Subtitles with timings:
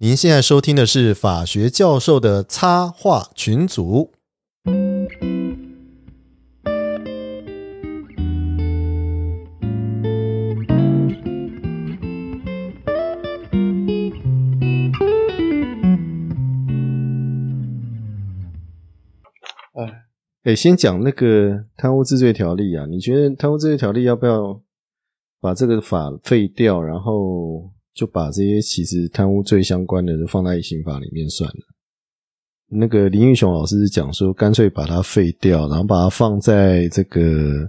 [0.00, 4.12] 您现在收听的是法学教授的插画群组。
[19.72, 20.04] 哎，
[20.44, 24.62] 哎，先讲那个贪污治罪条例啊，你觉得贪污治罪条例要不要
[25.40, 31.60] 把这个法废掉，然后就把这些其实贪污罪相关的都放在刑法里面算了？
[32.70, 37.68] 那个林玉雄老师是讲说，干脆把它废掉，然后把它放在这个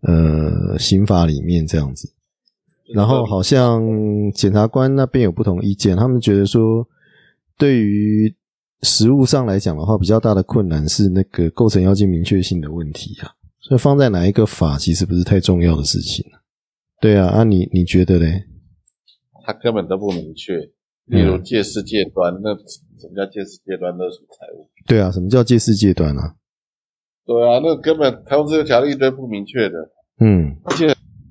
[0.00, 2.10] 呃刑法里面这样子。
[2.94, 3.82] 然后好像
[4.32, 6.88] 检察官那边有不同意见，他们觉得说，
[7.58, 8.34] 对于
[8.84, 13.28] 实务上来讲的话，比较大的困难是那个构成要件明确性的问题啊。
[13.60, 16.24] 所以放在哪一个法，其实不是太重要的事情。
[17.02, 18.42] 对啊，啊你你觉得嘞？
[19.48, 20.60] 他根本都不明确。
[21.06, 22.54] 例如借势借端，那
[23.00, 24.68] 什么叫借势借端勒索财物？
[24.86, 26.36] 对啊，什么叫借势借端啊？
[27.24, 29.90] 对啊，那根本贪污这个条例都不明确的。
[30.20, 30.84] 嗯，而且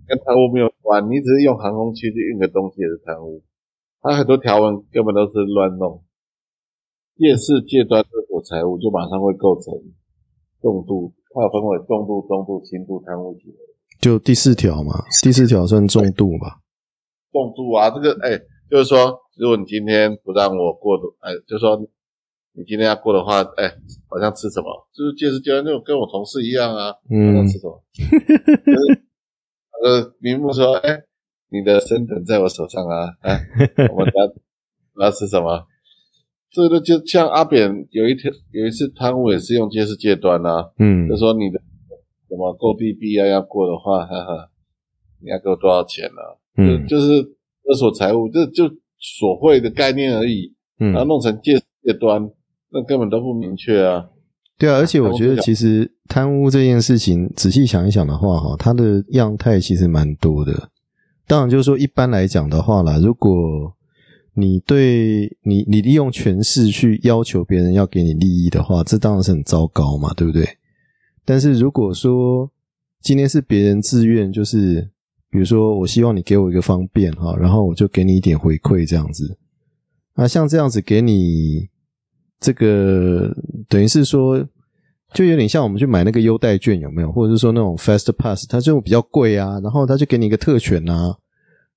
[0.07, 3.43] 跟贪污没有关，你只是用航空器去运个东西也是贪污。
[4.01, 6.01] 它很多条文根本都是乱弄。
[7.15, 9.71] 借势借端勒索财物，就马上会构成
[10.59, 13.57] 重度，它分为重度、中度、轻度贪污行为。
[14.01, 16.65] 就第四条嘛，第四条算重度吧？
[17.45, 21.77] 重度啊，这个哎，就是说，如果你今天不让我过的，哎，就是说
[22.53, 23.71] 你今天要过的话，哎，
[24.09, 27.33] 好像吃什么，就是借势借端那种，跟我同事一样啊，嗯。
[27.35, 29.03] 好像吃什么，就是
[29.83, 31.03] 呃，明目说，哎，
[31.49, 33.39] 你的生辰在我手上啊，哎，
[33.93, 34.33] 我们要
[34.95, 35.65] 我要吃什么？
[36.49, 41.07] 这个就像阿扁有一天有一次贪污也是用借势借端啊，嗯。
[41.07, 41.61] 就说你的
[42.27, 44.49] 什么购地币啊要过的话，哈哈，
[45.21, 46.21] 你要给我多少钱呢、
[46.57, 47.21] 嗯就就是
[47.63, 48.63] 勒索财物，这就
[48.99, 52.29] 索贿的概念而已，嗯然后嗯，弄成借借端，
[52.71, 54.05] 那根本都不明确啊。
[54.57, 60.69] 对啊，而且我觉得其实贪污这件事情，仔细想一想的话，哈，它的样态其实蛮多的。
[61.27, 63.31] 当然，就是说一般来讲的话啦，如果
[64.33, 70.47] 你对你你利用权势去要求别人要给你利益的话，这当然是很糟糕嘛，对不对？
[71.23, 72.49] 但是如果说
[73.01, 74.89] 今天是别人自愿，就是
[75.37, 79.37] 比如说我希望你给我一个方便哈，然后我就给你一点回馈这样子。
[80.15, 81.69] 那像这样子给你
[82.39, 83.31] 这个，
[83.69, 84.43] 等于是说，
[85.13, 87.11] 就有点像我们去买那个优待券有没有？
[87.11, 91.15] 或者是说那种 Fast Pass，它就比较贵啊，然后他就给你一个特权啊，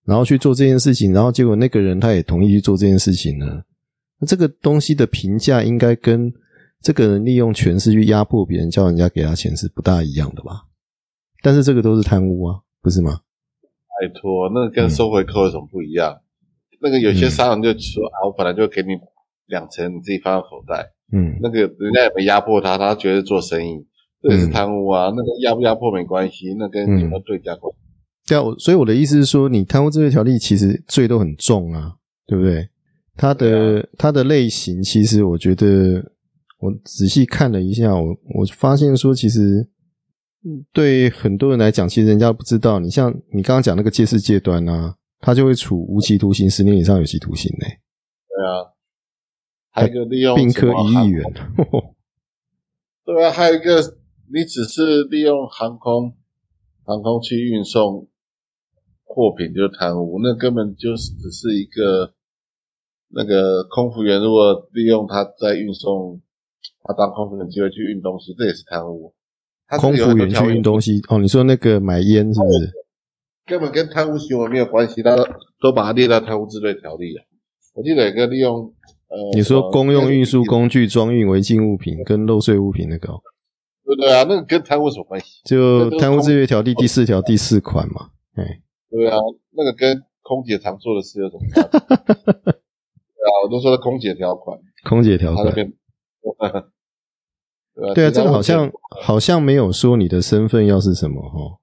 [0.07, 3.61] 然后去做这件事情，然后结果那个人他也同意去做这件事情呢。
[4.21, 6.33] 那这个东西的评价应该跟
[6.81, 10.63] 这个人利用权势去压迫别人，叫人家给他钱是不大一样的吧？
[11.43, 13.21] 但是这个都是贪污啊，不是吗？
[13.99, 16.21] 拜托，那个跟收回扣有什么不一样？
[16.83, 18.97] 那个有些商人就说啊，我本来就给你
[19.47, 20.93] 两成，你自己放到口袋。
[21.13, 23.85] 嗯那个人家也没压迫他，他觉得做生意，
[24.23, 25.13] 这也是贪污啊。
[25.15, 27.79] 那个压不压迫没关系，那跟有没有对价关系。
[28.29, 31.97] 对啊，所以我的意思是说，你贪污这些条例其实罪都很重啊，
[32.27, 32.69] 对不对？
[33.17, 36.03] 它的、它的类型，其实我觉得
[36.61, 39.69] 我仔细看了一下，我我发现说，其实嗯
[40.73, 42.79] 对很多人来讲，其实人家不知道。
[42.79, 47.67] 你像你刚刚讲那个借势借端啊，他就会处无期徒刑十年以上有期徒刑呢、
[48.29, 48.73] 对啊，
[49.71, 51.23] 还有一个利用并科什么一亿元。
[53.05, 53.81] 对啊，还有一个，
[54.33, 56.17] 你只是利用航空
[56.85, 58.09] 航空去运送
[59.05, 62.15] 货品就是贪污，那根本就是只是一个
[63.09, 66.23] 那个空服员如果利用他在运送，
[66.85, 69.13] 他当空服员机会去运东西，这也是贪污。
[69.79, 72.73] 空服员去运东西哦，你说那个买烟是不是？
[73.47, 75.17] 根本跟贪污行为没有关系，他
[75.61, 77.23] 都把它列到贪污治罪条例了。
[77.75, 78.73] 我记得有个利用
[79.09, 83.21] 呃，你说公用运输工，具装运违禁物品跟漏税物品那个、哦，
[83.85, 84.25] 对不对啊？
[84.29, 85.41] 那个跟贪污什么关系？
[85.45, 88.61] 就贪污治罪条例第四条第四款嘛，哎。
[88.89, 89.17] 对啊，
[89.53, 91.81] 那个跟空姐常做的事有什么差别？
[92.53, 95.55] 对啊，我都说空姐条款，空姐条款，
[97.81, 98.71] 对啊，对啊，这个好像
[99.03, 101.59] 好像没有说你的身份要是什么哈，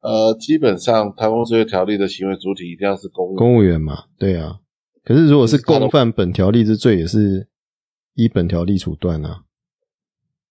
[0.00, 4.60] 呃，基本上贪污治罪条例的行为主体一定要是公务员公务员嘛，对啊。
[5.04, 7.48] 可是如果是共犯本条例之罪，也是
[8.14, 9.42] 依本条例处断啊。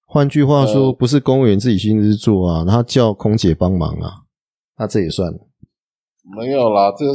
[0.06, 4.26] 换句话说，呃不是公务员自己亲自做啊，他叫空姐帮忙啊，
[4.78, 5.48] 那这也算了。
[6.36, 7.12] 没有啦，这个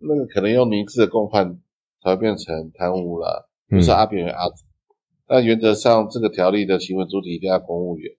[0.00, 1.58] 那个可能用明智的共犯
[2.02, 4.44] 才会变成贪污啦，不嗯是阿扁与阿
[5.26, 5.32] 紫。
[5.34, 8.12] 但原则上，这个条例的行为主体一定要公务员，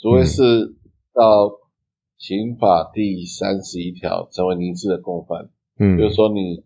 [0.00, 0.74] 除非是
[1.12, 1.52] 到
[2.16, 5.96] 刑法第三十一条成为明智的共犯，嗯。
[5.96, 6.64] 比如说你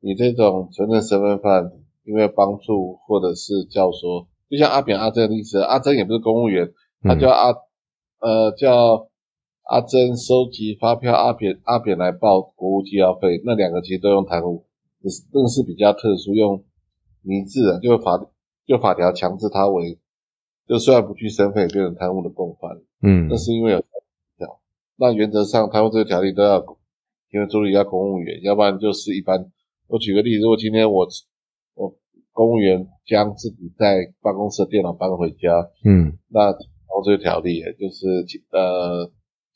[0.00, 1.70] 你这种纯正身份犯，
[2.04, 6.72] 因为帮助或者是教唆，就像阿扁阿珍的例子，阿珍也不是公务员，
[7.02, 7.52] 他叫阿
[8.20, 9.08] 呃叫
[9.64, 14.64] 阿珍收集发票，阿扁阿扁来报国务机要费，那两个其实都用贪污，
[15.02, 16.64] 只是更是比较特殊，用
[17.22, 18.18] 明制的，就法
[18.68, 19.98] 就法条强制他为，
[20.68, 22.70] 就虽然不去身份，也变成贪污的共犯，
[23.02, 24.60] 嗯那是因为有条。
[24.96, 26.62] 那原则上贪污这个条例都要
[27.32, 29.50] 因为助理要公务员，要不然就是一般。
[29.86, 31.06] 我举个例子，如果今天我
[31.74, 31.96] 我
[32.32, 35.48] 公务员将自己在办公室的电脑搬回家，
[35.84, 36.60] 嗯，那贪
[36.98, 38.06] 污这个条例也就是
[38.52, 39.10] 呃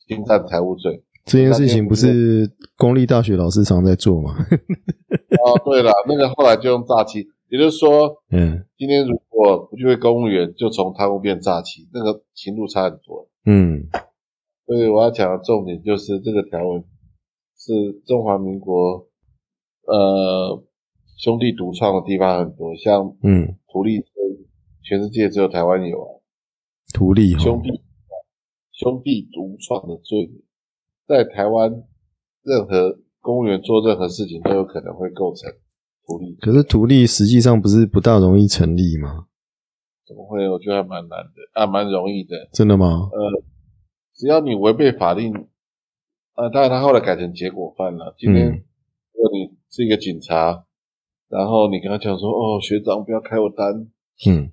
[0.09, 1.03] 侵占财务罪。
[1.25, 4.35] 这件事情不是公立大学老师常在做吗？
[5.45, 8.65] 哦，对了，那个后来就用诈欺，也就是说，嗯。
[8.79, 13.29] 今天如果不去为公务员，就从贪污变诈欺，那个刑度差很多。
[13.45, 13.89] 嗯。
[14.65, 16.83] 所以我要讲的重点就是这个条文
[17.59, 19.07] 是中华民国
[19.83, 20.65] 呃
[21.19, 24.09] 兄弟独创的地方很多，像嗯，图利罪，
[24.83, 26.09] 全世界只有台湾有啊，
[26.95, 27.83] 图利哈，兄弟
[28.73, 30.43] 兄弟独创的罪名，
[31.07, 31.85] 在台湾
[32.43, 35.53] 任何公务员做任何事情都有可能会构成
[36.07, 39.27] 图利，可是图利实际上不是不大容易成立吗？
[40.07, 40.49] 怎么会？
[40.49, 42.49] 我觉得还蛮难的，啊，蛮容易的。
[42.53, 43.09] 真的吗？
[43.13, 43.43] 呃，
[44.15, 45.33] 只要你违背法令，
[46.35, 48.15] 呃，当然他后来改成结果犯了。
[48.19, 48.65] 今天嗯
[49.15, 50.65] 如果你是一个警察，
[51.29, 53.89] 然后你跟他讲说，哦，学长不要开我单，
[54.27, 54.51] 嗯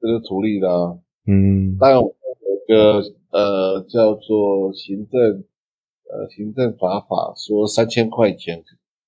[0.00, 0.98] 这是图利的、啊。
[1.26, 5.44] 嗯当然，我有一个呃叫做行政
[6.10, 8.62] 呃行政法法说三千块钱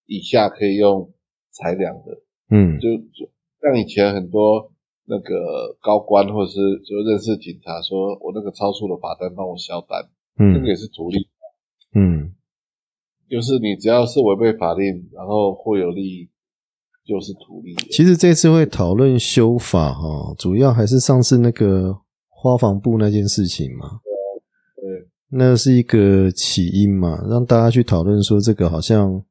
[0.07, 1.13] 以下可以用
[1.57, 2.21] 裁量的，
[2.51, 2.79] 嗯。
[2.79, 3.29] 就就
[3.63, 4.71] 像以前很多
[5.07, 10.03] 那个高官或者是就认识警察说，我那个超速的罚单帮我销单，
[10.39, 10.55] 嗯。
[10.55, 11.29] 这个也嗯是图利。
[11.95, 12.35] 嗯，
[13.31, 16.29] 就是你只要是违背法令，然后或有利益，
[17.07, 17.75] 就是图利。
[17.91, 21.97] 其实这次会讨论修法哈，主要还是上次那个
[22.29, 24.01] 花房部那件事情嘛，
[24.77, 29.25] 对，那是一个起因嘛，让大家去讨论说这个好像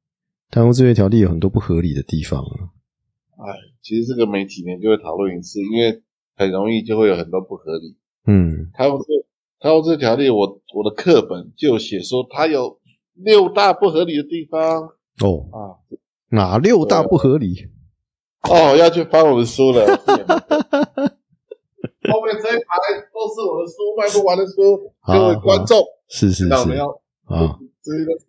[0.50, 2.70] 贪污治罪条例有很多不合理的地方啊。
[3.38, 6.02] 哎，其实这个每几年就会讨论一次，因为
[6.36, 7.98] 很容易就会有很多不合理。
[8.28, 9.06] 嗯贪污这
[9.60, 12.80] 贪污罪条例，我我的课本就有写说它有
[13.14, 15.78] 六大不合理的地方哦，啊。
[16.30, 17.68] 哪六大不合理？
[18.50, 19.86] 哦，要去翻我的书了。
[22.08, 22.70] 后面这一排
[23.14, 26.90] 都是我的书，卖不完的书，各位观众，是是是知道没有？
[27.26, 28.26] 啊，这些都是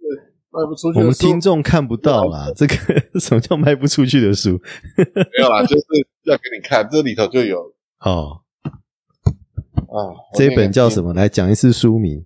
[0.56, 1.12] 卖不出去我们。
[1.12, 2.74] 听众看不到啦，这个
[3.20, 4.52] 什么叫卖不出去的书？
[4.96, 5.84] 没有啦，就是
[6.24, 7.58] 要给你看，这里头就有
[8.00, 9.96] 哦，啊。
[10.34, 11.08] 这本叫什么？
[11.08, 11.14] 么？
[11.14, 12.24] 来讲一次书名。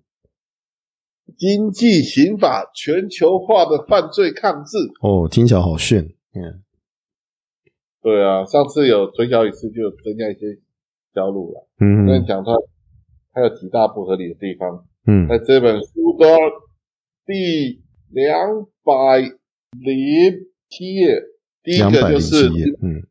[1.36, 4.76] 经济刑法全球化的犯罪抗制。
[5.00, 6.04] 哦，听起来好炫。
[6.34, 6.62] 嗯
[8.02, 10.58] 对啊，上次有推销一次，就有增加一些
[11.14, 11.68] 销路了。
[11.80, 12.56] 嗯跟你讲出来，
[13.32, 14.86] 它有几大不合理的地方。
[15.06, 16.26] 嗯在这本书的
[17.26, 17.80] 第
[18.10, 19.18] 两百
[19.70, 21.22] 零七页，
[21.62, 22.48] 第一个就是。
[22.82, 23.06] 嗯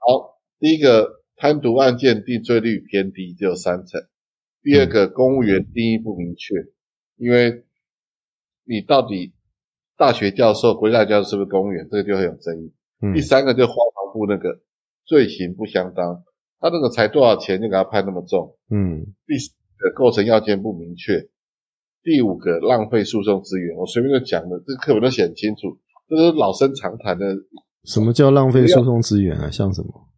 [0.00, 4.00] 好，第一个贪渎案件定罪率偏低，只有三成。
[4.62, 6.54] 第二个，公务员定义不明确，
[7.16, 7.64] 因为
[8.64, 9.32] 你到底
[9.96, 12.72] 大学教授、国家教授是不是公务员，这个就很有争议。
[13.00, 14.60] 嗯第三个就花房部那个
[15.04, 16.24] 罪行不相当，
[16.60, 18.56] 他那个才多少钱就给他判那么重。
[18.70, 21.28] 嗯第四个构成要件不明确，
[22.02, 23.76] 第五个浪费诉讼资源。
[23.76, 25.78] 我随便就讲了，这课本都写很清楚，
[26.08, 27.26] 这都是老生常谈的。
[27.84, 29.50] 什么叫浪费诉讼资源啊？
[29.50, 30.08] 像什么？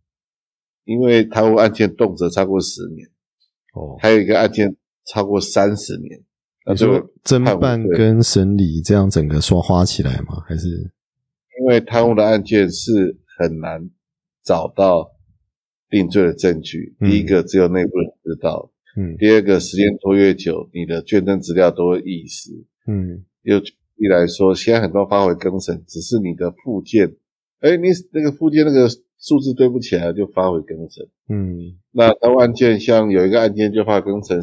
[0.85, 3.07] 因为贪污案件动辄超过十年，
[3.75, 4.75] 哦，还有一个案件
[5.07, 6.21] 超过三十年，
[6.67, 10.43] 那这个你说侦办跟审理这样整个刷花起来吗？
[10.49, 10.69] 还是
[11.61, 13.89] 因为贪污的案件是很难
[14.43, 15.13] 找到
[15.91, 16.97] 定罪的证据。
[17.01, 22.51] 嗯第一个只有内部人知道，嗯第二个时间拖越久，你的卷证资料都会遗失。
[22.87, 27.17] 嗯又举例来说，现在很多发回更审，只是你的附件，
[27.61, 31.07] 哎，你那个附件那个数字对不起来就发回更审。
[31.29, 34.39] 嗯那当案件像有一个案件就发更审，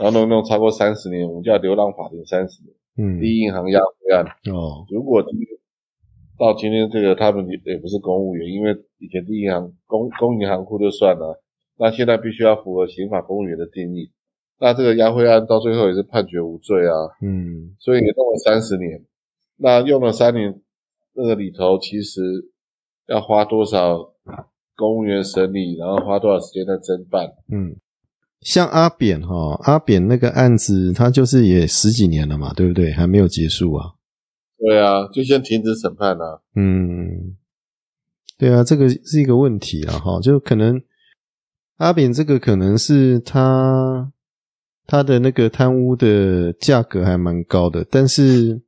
[0.00, 2.74] 然后弄弄超过三十年，我们叫流浪法庭三十年。
[2.96, 5.46] 嗯第一银行押回案，哦如果今天
[6.38, 11.42] 到今天这个他们也也不是公务员，因为以前第一银行公公银行库就算了，
[11.80, 14.12] 那现在必须要符合刑法公务员的定义。
[14.58, 19.02] 那这个押回案到最后也是判决无罪啊，嗯所以也弄了三十年。
[19.56, 20.60] 那用了三年，
[21.14, 22.20] 那个里头其实
[23.06, 24.12] 要花多少
[24.76, 27.32] 公务员审理，然后花多少时间在侦办？
[27.50, 27.76] 嗯，
[28.42, 32.92] 像阿扁哈，阿扁那个案子，他就是也十几年了嘛，对不对？
[32.92, 33.94] 还没有结束啊。
[34.58, 36.42] 对啊，就先停止审判啊。
[36.54, 37.34] 嗯，
[38.36, 40.82] 对啊，这个是一个问题啊，哈，就可能
[41.80, 44.12] 阿扁这个可能是他
[44.86, 48.60] 他的那个贪污的价格还蛮高的，但是，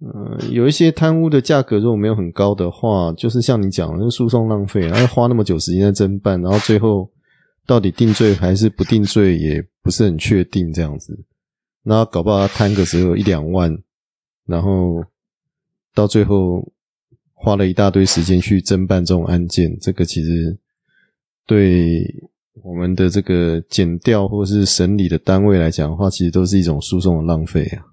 [0.00, 7.08] 呃，有一些贪污的价格如果没有很高的话，就是像你讲的，诉讼浪费，然后花那么久时间在侦办，然后最后
[7.66, 11.16] 到底定罪还是不定罪，也不是很确定，这样子，
[11.84, 13.78] 那搞不好他贪个只有一两万，
[14.44, 15.04] 然后
[15.94, 16.72] 到最后
[17.32, 20.58] 花了一大堆时间去侦办这种案件，这个其实
[21.46, 22.04] 对
[22.62, 27.86] 我们的这个减掉或是审理的单位来讲的话，其实都是一种诉讼的浪费啊。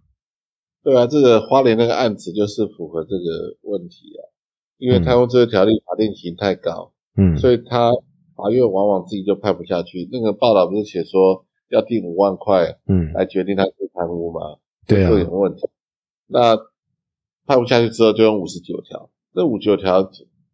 [0.84, 4.22] 对啊，这个花莲那个案子就是符合这个问题啊，
[4.78, 7.92] 因为贪污这个条例法定刑太高，嗯，所以他
[8.36, 10.08] 法院往往自己就判不下去。
[10.12, 14.40] 那个报道不是写说要定五万块，嗯，来决定他是贪污吗？
[14.88, 15.70] 对啊这，有问题。
[16.28, 16.56] 那
[17.46, 19.10] 判不下去之后，就用五十九条。
[19.34, 20.04] 这五九条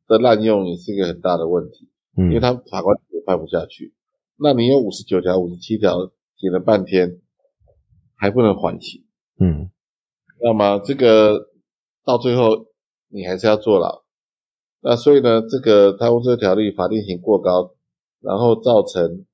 [0.08, 3.94] 的滥用也是一个很大的问题，因为嗯，他法官也判不下去。
[4.38, 7.22] 那你有五十九条、五十七条写了半天，
[8.16, 9.04] 还不能缓刑，
[9.40, 9.70] 嗯，
[10.42, 11.50] 那么这个
[12.06, 12.68] 到最后
[13.08, 14.04] 你还是要坐牢。
[14.82, 17.76] 那所以呢，这个贪污罪条例法定刑过高，
[18.22, 19.26] 然后造成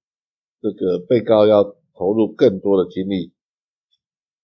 [0.61, 3.33] 这个被告要投入更多的精力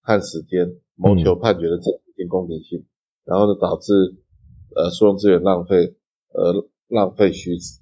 [0.01, 2.85] 和时间，谋求判决的正公平性，
[3.23, 3.93] 然后呢导致
[4.75, 5.95] 呃诉讼资源浪费，
[6.33, 7.79] 呃浪费虚实，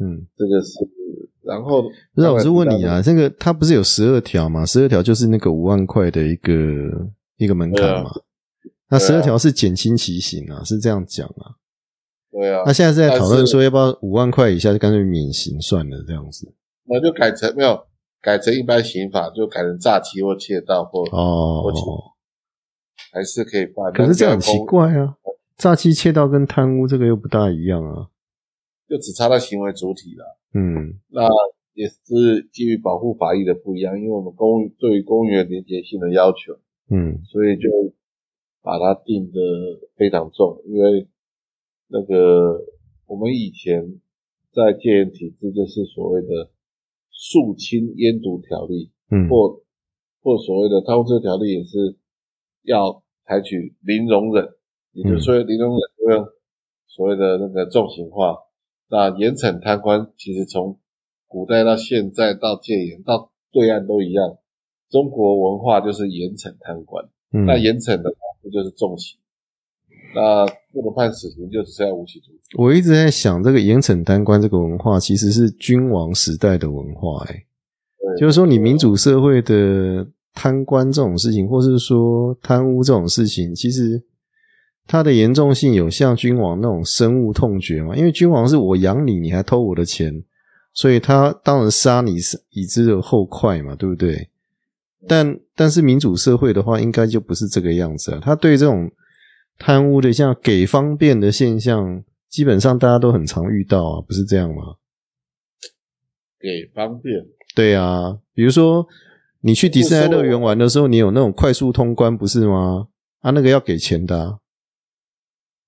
[0.00, 0.26] 嗯。
[0.36, 0.88] 这个是。
[1.42, 1.82] 然后，
[2.14, 4.64] 不是，我是问你啊，这个它不是有十二条吗？
[4.64, 6.52] 十二条就是那个五万块的一个
[7.36, 8.10] 一个门槛嘛。
[8.88, 11.52] 那十二条是减轻其刑啊，是这样讲啊。
[12.32, 16.50] 对啊，那现在是在讨论说要不要五万块以下就干脆免刑算了这样子。
[16.84, 17.78] 那就改成没有
[18.22, 21.72] 改成一般刑法，就改成诈欺或窃盗或哦我，
[23.12, 23.92] 还是可以办。
[23.92, 25.14] 可是这样很奇怪啊，
[25.58, 28.08] 诈欺、窃盗跟贪污这个又不大一样啊。
[28.88, 30.38] 就只差到行为主体了。
[30.52, 31.28] 嗯那
[31.72, 36.56] 也是基于保护法益的不一样，因为我们公对于公务员廉洁性的要求，
[36.88, 37.68] 嗯所以就
[38.62, 39.40] 把它定的
[39.96, 40.62] 非常重。
[40.66, 41.08] 因为
[41.88, 42.60] 那个
[43.06, 44.00] 我们以前
[44.52, 46.50] 在戒严体制，就是所谓的
[47.10, 49.60] 肃清烟毒条例，嗯或
[50.22, 51.96] 或所谓的贪污治条例也是
[52.62, 54.48] 要采取零容忍，
[54.92, 56.28] 也就是说零容忍就用
[56.86, 58.38] 所谓的那个重刑化。
[58.88, 60.78] 那严惩贪官其实从
[61.26, 64.36] 古代到现在到戒严到对岸都一样，
[64.90, 67.04] 中国文化就是严惩贪官。
[67.32, 69.18] 嗯，那严惩的话，不就是重刑。
[70.14, 72.38] 那不能判死刑，就只剩下无期徒刑。
[72.56, 84.00] 我一直在想，这个严惩贪官这个文化其实是君王时代的文化、欸，对就是说，你民主社会的贪官这种事情，或是说贪污这种事情，其实
[84.86, 87.96] 它的严重性有像君王那种深恶痛绝嘛？
[87.96, 90.22] 因为君王是我养你，你还偷我的钱，
[90.72, 94.28] 所以他当然杀你是以之而后快嘛，对不对？
[95.06, 98.20] 但但是民主社会的话，应该就不是这个样子啊。
[98.22, 98.90] 他对这种
[99.58, 104.76] 贪污的像给方便的现象，基本上大家都很常遇到啊，不是这样吗？
[106.40, 107.24] 给方便，
[107.54, 108.86] 对啊，比如说
[109.40, 112.88] 你去迪士尼乐园玩的时候，你有那种快速通关，不是吗？
[113.20, 114.38] 啊，那个要给钱的、啊，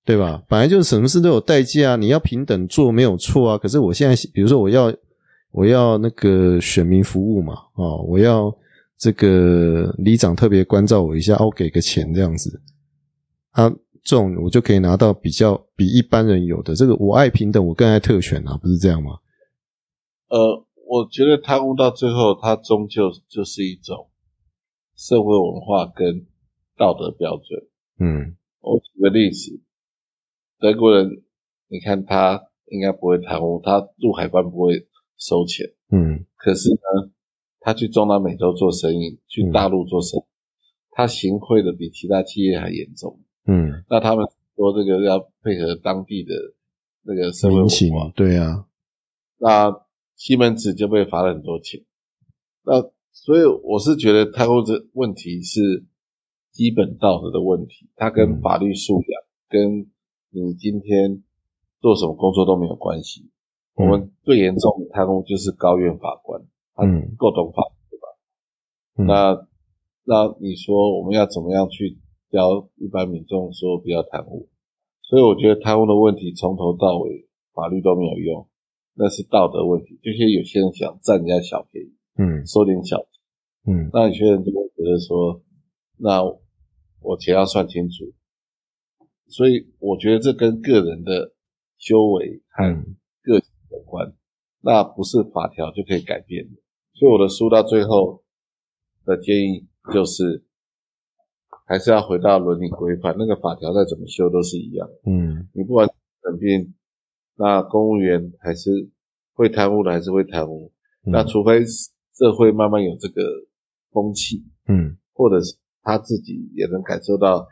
[0.07, 0.41] 对吧？
[0.47, 3.57] 本来就是什么事都有代价啊，你要平等做没有错啊。
[3.57, 4.89] 可是我现在，比如说我要
[5.51, 8.49] 我要那个选民服务嘛，哦，我要
[8.97, 12.61] 这个里长特别关照我一下，哦，给个钱这样子，
[13.51, 13.69] 啊，
[14.01, 19.17] 这种我就可以拿到比较比一般人有的这个，我爱平等，我更爱特权啊，不是这样吗？
[20.29, 24.07] 呃，我觉得贪污到最后，它终究就是一种
[24.95, 26.25] 社会文化跟
[26.77, 27.67] 道德标准。
[27.99, 29.59] 嗯我举个例子，
[30.59, 31.23] 德国人，
[31.67, 34.87] 你看他应该不会贪污，他入海关不会
[35.17, 36.25] 收钱，嗯。
[36.35, 37.11] 可是呢，
[37.59, 40.23] 他去中南美洲做生意，去大陆做生意，
[40.91, 43.19] 他行贿的比其他企业还严重。
[43.45, 46.33] 嗯，那他们说这个要配合当地的
[47.03, 48.65] 那个社会情化，对啊，
[49.37, 49.85] 那
[50.15, 51.83] 西门子就被罚了很多钱。
[52.63, 55.85] 那所以我是觉得贪污这问题是
[56.51, 58.41] 基本道德的问题，它跟嗯。
[58.41, 59.89] 法律素养、跟
[60.29, 61.23] 你今天
[61.79, 63.29] 做什么工作都没有关系。
[63.75, 66.41] 我们最严重的贪污就是高院法官，
[66.73, 68.07] 他嗯够懂法，对吧？
[68.97, 69.47] 嗯那
[70.03, 71.99] 那你说我们要怎么样去
[72.31, 74.49] 教一般民众说不要贪污？
[75.03, 78.47] 所以我觉得贪污的问题从头到尾法律都没有用，
[78.95, 79.99] 那是道德问题。
[80.01, 85.41] 就是有些人想占人家小便宜，嗯收点小钱，嗯那有些人就会觉得说，
[85.97, 86.23] 那
[87.01, 88.05] 我钱要算清楚，
[89.29, 91.33] 所以我觉得这跟个人的
[91.77, 94.13] 修为和嗯个性有关，
[94.61, 96.61] 那不是法条就可以改变的。
[96.93, 98.23] 所以我的书到最后
[99.05, 100.43] 的建议就是，
[101.65, 104.89] 还是要回到伦理规范，那个法条再怎么修都是一样。
[105.05, 105.87] 嗯你不管
[106.21, 106.73] 整病，
[107.35, 108.89] 那公务员还是
[109.33, 110.71] 会贪污的，还是会贪污。
[111.05, 113.21] 嗯那除非社会慢慢有这个
[113.91, 117.47] 风气，嗯或者是他自己也能感受到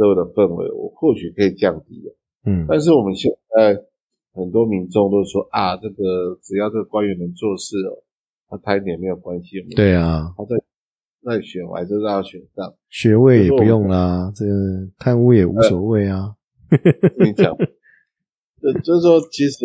[0.00, 2.14] 社会的氛围，我或许可以降低的。
[2.46, 3.76] 嗯但是我们现在
[4.32, 8.02] 很多民众都说啊，这个只要这个官员能做事哦，
[8.48, 9.60] 他贪一点没有关系。
[9.76, 10.56] 对啊，他在
[11.22, 12.74] 在选，我还是让他选上。
[12.88, 16.34] 学位也不用啦，这个贪污也无所谓啊。
[17.18, 17.54] 跟你讲，
[18.62, 19.58] 就 就是说，其实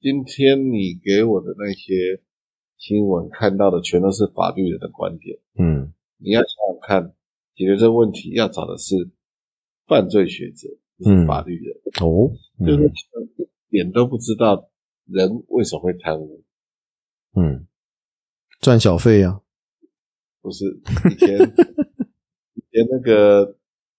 [0.00, 2.20] 今天你给我的那些
[2.78, 5.38] 新闻看到的，全都是法律人的观点。
[5.56, 7.12] 嗯你要想想看，
[7.54, 9.10] 解决这个问题要找的是
[9.86, 10.68] 犯罪学者，
[11.04, 11.74] 嗯法律人。
[12.00, 12.30] 哦，
[12.66, 12.92] 就是嗯
[13.68, 14.68] 一点都不知道
[15.06, 16.42] 人为什么会贪污，
[17.34, 17.66] 嗯，
[18.60, 19.40] 赚小费啊。
[20.40, 20.64] 不是
[21.10, 21.38] 以前
[22.56, 23.56] 以前那个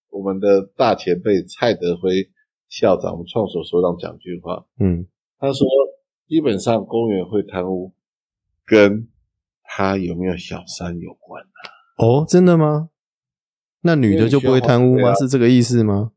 [0.10, 2.30] 我们的大前辈蔡德辉
[2.70, 5.08] 校长，我们创所所长讲句话，嗯
[5.40, 5.66] 他说
[6.28, 7.94] 基本上公务员会贪污
[8.66, 9.08] 跟
[9.64, 11.44] 他有没有小三有关。
[11.98, 12.90] 哦，真的吗？
[13.84, 15.10] 那女的就不会贪污吗？
[15.12, 16.12] 啊是这个意思吗？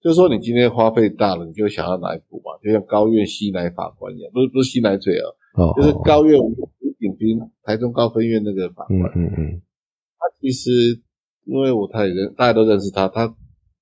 [0.00, 2.56] 就是说，你今天花费大了，你就想要哪一补嘛？
[2.62, 5.24] 就像高院吸奶法官一样，不是不是吸奶嘴啊，
[5.56, 6.54] 哦，就是哦高院吴
[6.98, 9.62] 炳斌台中高分院那个法官，嗯嗯嗯
[10.18, 10.70] 他其实
[11.44, 13.26] 因为我他也认，大家都认识他，他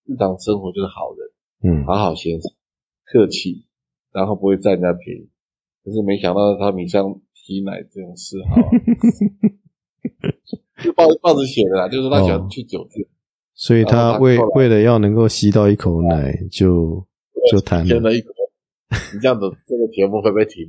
[0.06, 1.14] 日常生活就是好
[1.62, 2.50] 人，嗯好好先生，
[3.04, 3.66] 客气，
[4.12, 5.28] 然后不会占人家便宜。
[5.84, 8.70] 可是没想到他迷上吸奶这种嗜好、啊，
[10.82, 13.06] 就报报纸写的啦，就是他喜欢去酒店，
[13.54, 17.04] 所以他为为了要能够吸到一口奶，就
[17.50, 18.00] 就贪了。
[18.00, 18.32] 了一口。
[19.12, 20.66] 你这样子，这个节目会不会停？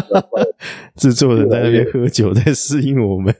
[0.96, 3.34] 制作人在那边喝酒，在适应我们。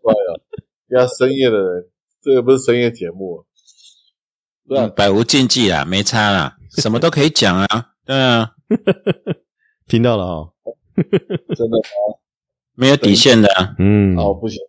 [0.00, 0.40] 怪了，
[0.88, 1.88] 要深夜的人，
[2.22, 3.44] 这个不是深夜节目，
[4.68, 7.66] 对啊嗯，百无禁忌啦，没差啦， 什么都可以讲啊。
[8.06, 8.52] 对啊，
[9.88, 10.52] 听到了哦。
[11.56, 11.78] 真的。
[12.78, 13.74] 没有底线的啊。
[13.80, 14.60] 嗯，哦，不行，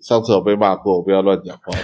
[0.00, 1.78] 上次我被骂过，我不要乱讲话。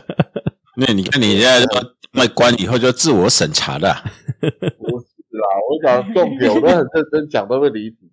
[0.78, 4.02] 那你看你现在说外关以后就自我审查的啊，
[4.40, 5.06] 不是
[5.36, 8.10] 啦，我讲重点，我都很认真讲，都会离题。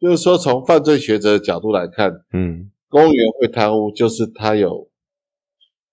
[0.00, 4.88] 就是说，从犯罪学者的角度来看，嗯公务员会贪污，就是他有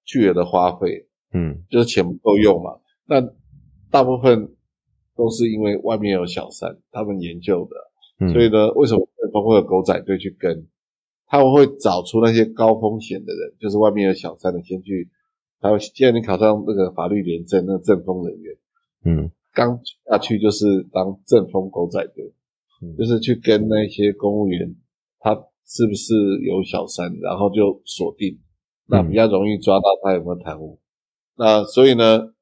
[0.06, 2.78] 巨额的花费，嗯就是钱不够用嘛。
[3.08, 3.21] 那
[3.89, 4.56] 大部分
[5.15, 7.87] 都是因为外面有小三，他们研究的。
[8.19, 9.08] 嗯，所以呢，为什么
[9.43, 10.67] 会有狗仔队去跟？
[11.30, 15.10] 他们会找出那些高风险的人，就是外面有小三的，先去。
[15.60, 18.56] 还有，既然你考上那个法律廉政，那个政风人员
[19.03, 22.32] 嗯刚下去就是当政风狗仔队，
[22.82, 24.75] 嗯就是去跟那些公务员，
[25.19, 25.34] 他
[25.65, 26.13] 是不是
[26.45, 28.39] 有小三，然后就锁定，
[28.86, 30.80] 那比较容易抓到他有没有贪污。
[31.36, 32.34] 那所以呢，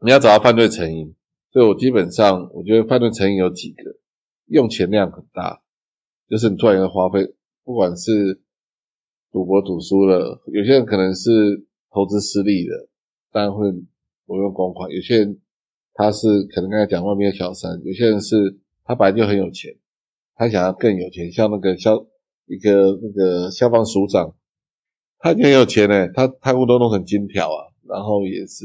[0.00, 1.14] 你要找到犯罪成因，
[1.50, 3.96] 所以我基本上我觉得犯罪成因有几个，
[4.48, 5.62] 用钱量很大，
[6.28, 7.34] 就是你突然间花费，
[7.64, 8.40] 不管是
[9.30, 12.88] 赌博赌输了，有些人可能是投资失利的，
[13.30, 13.70] 当然会
[14.26, 15.38] 挪用公款；有些人
[15.94, 19.76] 他是可能刚才讲外面有小三，有些人是他本来就很有钱，
[20.34, 22.06] 他想要更有钱，像那个消
[22.46, 24.34] 一个那个消防署长，
[25.18, 28.64] 他已经很有钱呢，他贪污都弄成金条啊，然后也是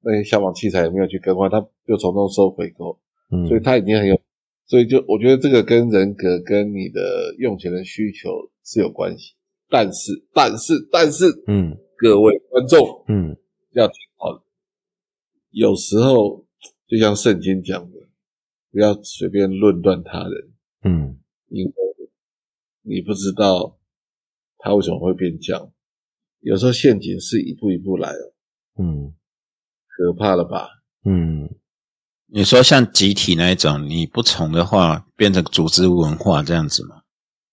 [0.00, 2.98] 那些消防器材也没有去更换，他就从中收回扣，
[3.30, 4.18] 嗯，所以他已经很有，
[4.66, 9.34] 所以就我觉得这个跟人格跟你的用钱的需求是有关系。
[9.68, 13.36] 但是，但是，但是，嗯各位观众嗯
[13.72, 14.44] 要听好了，
[15.50, 16.46] 有时候
[16.86, 17.98] 就像圣经讲的，
[18.70, 20.52] 不要随便论断他人，
[20.84, 21.72] 嗯因为
[22.82, 23.78] 你不知道
[24.58, 25.72] 他为什么会变这样。
[26.40, 28.32] 有时候陷阱是一步一步来哦，
[28.78, 29.14] 嗯
[29.88, 30.68] 可怕了吧？
[31.04, 31.48] 嗯
[32.36, 37.02] 你说像集体那一种，你不从的话，变成组织文化这样子吗？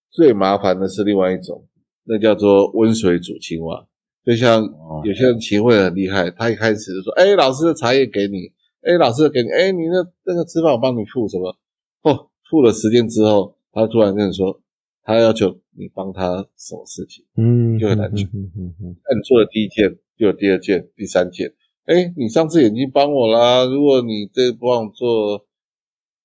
[0.10, 1.67] 最麻烦的是另外一种，
[2.04, 3.86] 那叫做温水煮青蛙。
[4.26, 11.56] 就像哦有些人棋会很厉害，他一开始就说：“哎、老师的茶叶给你，哎、老师的给你，哎、你那那个吃饭我帮你付什么？”
[12.02, 14.60] 哦，付了时间之后，他突然跟你说，
[15.04, 17.24] 他要求你帮他什么事情？
[17.38, 21.54] 嗯，就很难去嗯嗯嗯那你做了第一件，就有第二件、第三件。
[21.86, 25.46] 哎，你上次已经帮我啦，如果你这不帮我做，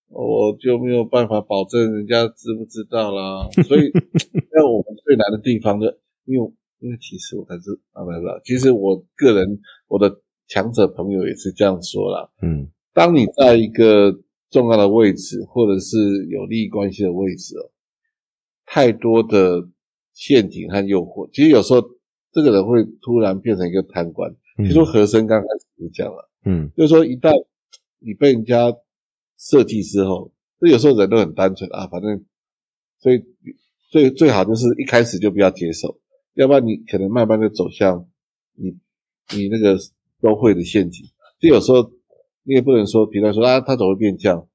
[0.09, 3.49] 我就没有办法保证人家知不知道啦。
[3.66, 3.90] 所以，
[4.53, 5.87] 那我们最难的地方就，
[6.25, 12.31] 因为因为其实我才是啊，不是不是，其实我个人我的强者朋友也是这样说啦。
[12.42, 17.71] 嗯当你在一个重要的位置，或者是有利益关系的位置哦，
[18.64, 19.69] 太多的
[20.12, 21.83] 陷阱和诱惑，其实有时候
[22.33, 24.35] 这个人会突然变成一个贪官。
[24.59, 26.71] 嗯其实和珅刚开始是这样了，嗯。
[26.77, 27.33] 就是说一旦
[27.99, 28.73] 你被人家
[29.38, 32.25] 设计之后，这有时候人都很单纯啊，反正
[32.99, 33.25] 所以
[33.90, 35.99] 最最好就是一开始就不要接受，
[36.35, 38.09] 要不然你可能慢慢的走向
[38.55, 38.79] 你
[39.35, 39.79] 你那个
[40.21, 41.05] 都会的陷阱。
[41.38, 41.90] 就有时候
[42.42, 44.49] 你也不能说，比方说啊，他总会变这样，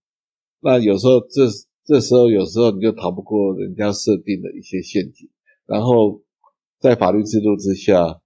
[0.62, 1.48] 那有时候这
[1.84, 5.30] 这时候有时候你就逃不过人家设定的一些陷阱，
[5.66, 6.22] 然后
[6.80, 8.21] 在法律制度之下，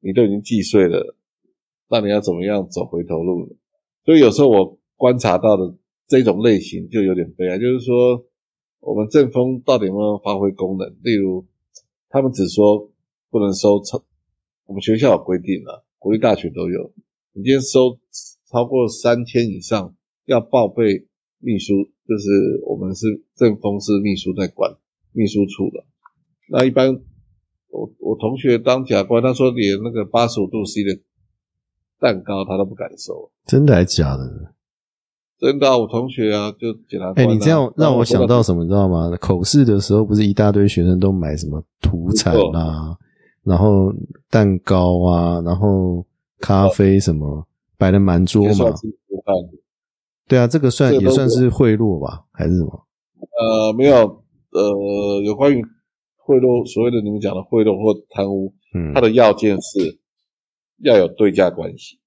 [0.00, 1.14] 你都已经既遂了，
[1.88, 3.54] 那你要怎么样走回头路呢？
[4.04, 5.76] 所以有时候我观察到的
[6.08, 8.24] 这种类型就有点悲哀，就是说
[8.80, 10.88] 我们政风到底有没有发挥功能？
[11.02, 11.46] 例如，
[12.08, 12.90] 他们只说
[13.30, 14.02] 不能收超，
[14.66, 16.92] 我们学校有规定了，国立大学都有，
[17.32, 17.98] 你今天收
[18.50, 21.06] 超过三千以上，要报备
[21.38, 24.76] 秘书，就是我们是政风是秘书在管
[25.12, 25.84] 秘书处的。
[26.48, 27.00] 那一般
[27.70, 30.98] 我我同学当检察官，他说连那个八十五度 C 的
[31.98, 33.30] 蛋糕他都不敢收。
[33.46, 34.54] 真的还假的？
[35.38, 37.32] 真的啊、我同学啊，就检察哎、官、啊。
[37.32, 38.42] 你这样让我想到？
[38.42, 39.10] 什么，你知道吗？
[39.18, 42.94] 口试的时候不是一大堆学生都买什么土产啊，
[43.42, 43.90] 然后
[44.28, 46.04] 蛋糕啊，然后
[46.40, 47.46] 咖啡什么
[47.78, 48.66] 摆的满桌嘛
[50.28, 52.86] 对啊，这个算也算是贿赂吧，还是什么？
[53.40, 53.96] 呃，没有，
[54.50, 55.64] 呃，有关于
[56.30, 59.98] 贿赂，所谓的你们讲的贿赂或贪污，嗯它的要件是
[60.78, 61.98] 要有对价关系。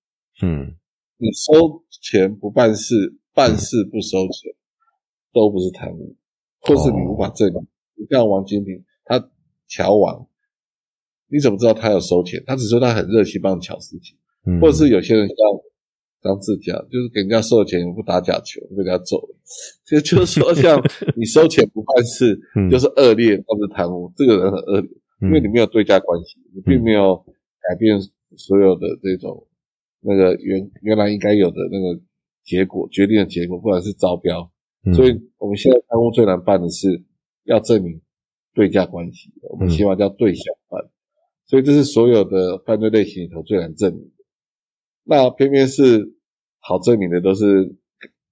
[0.41, 0.73] 嗯
[1.17, 4.55] 你收钱不办事，办事不收钱，
[5.33, 6.15] 都不是贪污，
[6.61, 7.67] 或是你无法证明。
[7.95, 9.29] 你像王金平，他
[9.67, 10.25] 乔王，
[11.27, 12.41] 你怎么知道他有收钱？
[12.47, 15.35] 他只说他很热心帮你巧事情，嗯，或者是有些人像
[16.23, 19.35] 张志佳，就是给人家收了钱不打假球，被人家揍了。
[19.85, 20.81] 其实就是说，像
[21.17, 24.89] 你收钱不办事，嗯就是恶劣，或者贪污，这个人很恶劣，
[25.21, 27.15] 因为你没有对价关系，你并没有
[27.59, 27.99] 改变
[28.37, 29.45] 所有的这种
[29.99, 31.99] 那个原原来应该有的那个
[32.45, 34.49] 结果，决定的结果，不管是招标，
[34.85, 37.03] 嗯所以我们现在贪污最难办的是
[37.43, 38.01] 要证明
[38.53, 40.81] 对价关系，我们希望叫对象办，
[41.47, 44.12] 所以这是所有的犯罪类型里头最难证明的。
[45.03, 46.13] 那偏偏是
[46.59, 47.75] 好证明的都是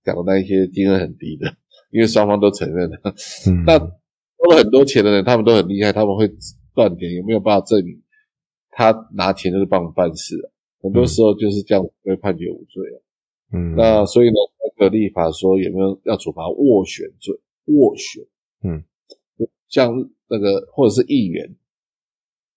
[0.04, 1.56] 讲的那一些金额很低的，
[1.92, 3.00] 因为双方都承认了。
[3.48, 6.28] 嗯那收了很多钱的人，他们都很厉害，他们会
[6.74, 8.02] 断点，有没有办法证明
[8.72, 10.50] 他拿钱就是帮我们办事啊？
[10.82, 12.98] 很多时候就是这样被判决无罪啊。
[13.54, 14.36] 嗯那所以呢，
[14.78, 17.40] 那个立法说有没有要处罚斡旋罪？
[17.68, 18.26] 斡旋，
[18.64, 18.84] 嗯，
[19.70, 21.56] 像那个或者是议员，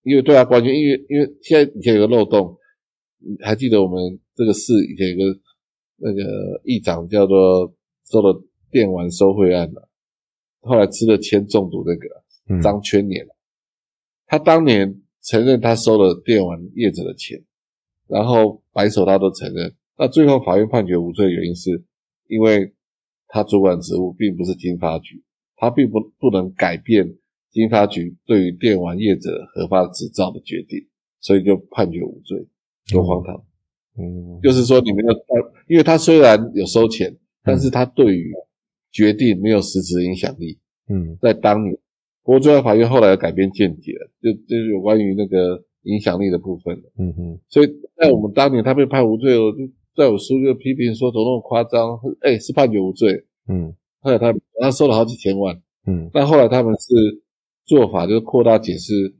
[0.02, 2.56] 因为对啊关键，因为因为现在以前有个漏洞，你
[3.40, 5.40] 还记得我们这个市以前有个
[5.96, 7.72] 那个议长叫做
[8.10, 9.88] 收了电玩收贿案的，
[10.60, 12.08] 后来吃了铅中毒那个
[12.48, 12.60] 嗯。
[12.60, 13.26] 张圈年，
[14.26, 17.42] 他当年承认他收了电玩业者的钱，
[18.08, 19.74] 然后白手套都承认。
[19.96, 21.84] 那最后法院判决无罪的，原因是
[22.28, 22.74] 因为
[23.28, 25.22] 他主管职务并不是经发局，
[25.56, 27.16] 他并不不能改变
[27.50, 30.86] 经发局对于电玩业者合法执照的决定，
[31.20, 32.46] 所以就判决无罪，
[32.92, 33.34] 多荒唐！
[33.96, 35.12] 嗯就是说你没有，
[35.68, 38.32] 因为他虽然有收钱，但是他对于
[38.90, 40.58] 决定没有实质影响力。
[40.88, 41.74] 嗯在当年，
[42.22, 46.76] 不过最高法院后来有改变见解了，就就是有关于那个影响力的部分。
[46.98, 49.58] 嗯哼所以在我们当年他被判无罪，我就
[49.96, 51.98] 在我书就批评说怎么那么夸张？
[52.20, 57.22] 哎，是判决无罪，嗯后来他他收了好几千万，嗯但后来他们是
[57.64, 59.14] 做法就是扩大解释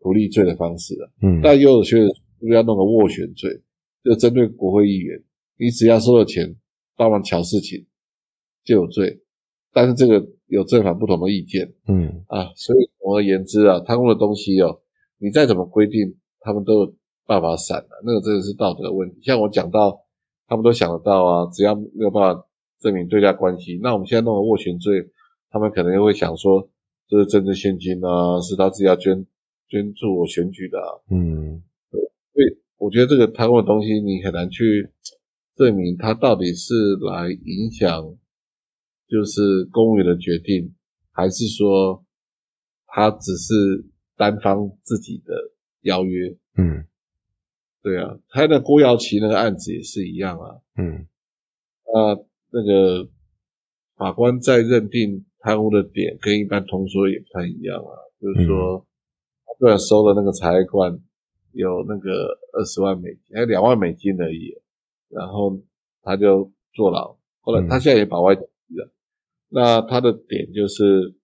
[0.00, 1.12] 不利罪的方式了。
[1.22, 3.62] 嗯但又有些人是不是要弄个斡旋罪，
[4.04, 5.22] 就针对国会议员，
[5.58, 6.56] 你只要收了钱
[6.96, 7.86] 帮忙瞧事情
[8.64, 9.20] 就有罪，
[9.72, 11.72] 但是这个有正反不同的意见。
[11.88, 14.80] 嗯啊，所以总而言之啊，贪污的东西哦，
[15.18, 16.94] 你再怎么规定，他们都有
[17.26, 19.18] 办法闪的、那个真的是道德问题。
[19.22, 20.00] 像我讲到，
[20.46, 22.46] 他们都想得到啊，只要没有办法
[22.80, 25.08] 证明对价关系，那我们现在弄个斡旋罪，
[25.50, 26.68] 他们可能又会想说，
[27.08, 29.26] 这是政治现金啊，是他自己要捐
[29.68, 30.90] 捐助我选举的啊。
[31.10, 31.62] 嗯
[32.78, 34.90] 我觉得这个贪污的东西，你很难去
[35.54, 38.16] 证明它到底是来影响，
[39.08, 40.74] 就是公务员的决定，
[41.12, 42.04] 还是说
[42.86, 43.84] 他只是
[44.16, 45.34] 单方自己的
[45.82, 46.36] 邀约？
[46.56, 46.84] 嗯
[47.82, 50.56] 对啊，还有那郭耀奇那个案子也是一样啊。
[50.76, 51.06] 嗯
[51.94, 52.18] 啊
[52.50, 53.08] 那个
[53.96, 58.84] 法官在认定贪污的点跟一般通说也不太一样啊，就是说，
[59.46, 60.98] 他虽然收了那个财罐，
[61.56, 64.54] 有那个二十万美金，还有两万美金而已，
[65.08, 65.58] 然后
[66.02, 67.16] 他就坐牢。
[67.40, 68.92] 后来他现在也保外了，
[69.48, 71.14] 那他的点就是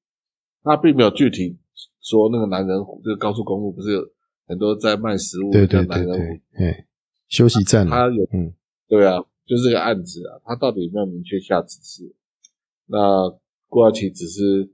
[0.62, 1.58] 他并没有具体
[2.00, 4.00] 说那个男人这个高速公路不是有
[4.46, 6.86] 很多在卖食物对对对对，哎，
[7.28, 8.54] 休息站，他有嗯，
[8.88, 12.14] 对啊，就是这个案子啊，他到底有没有明确下指示？
[12.86, 13.28] 那
[13.68, 14.70] 郭耀奇只是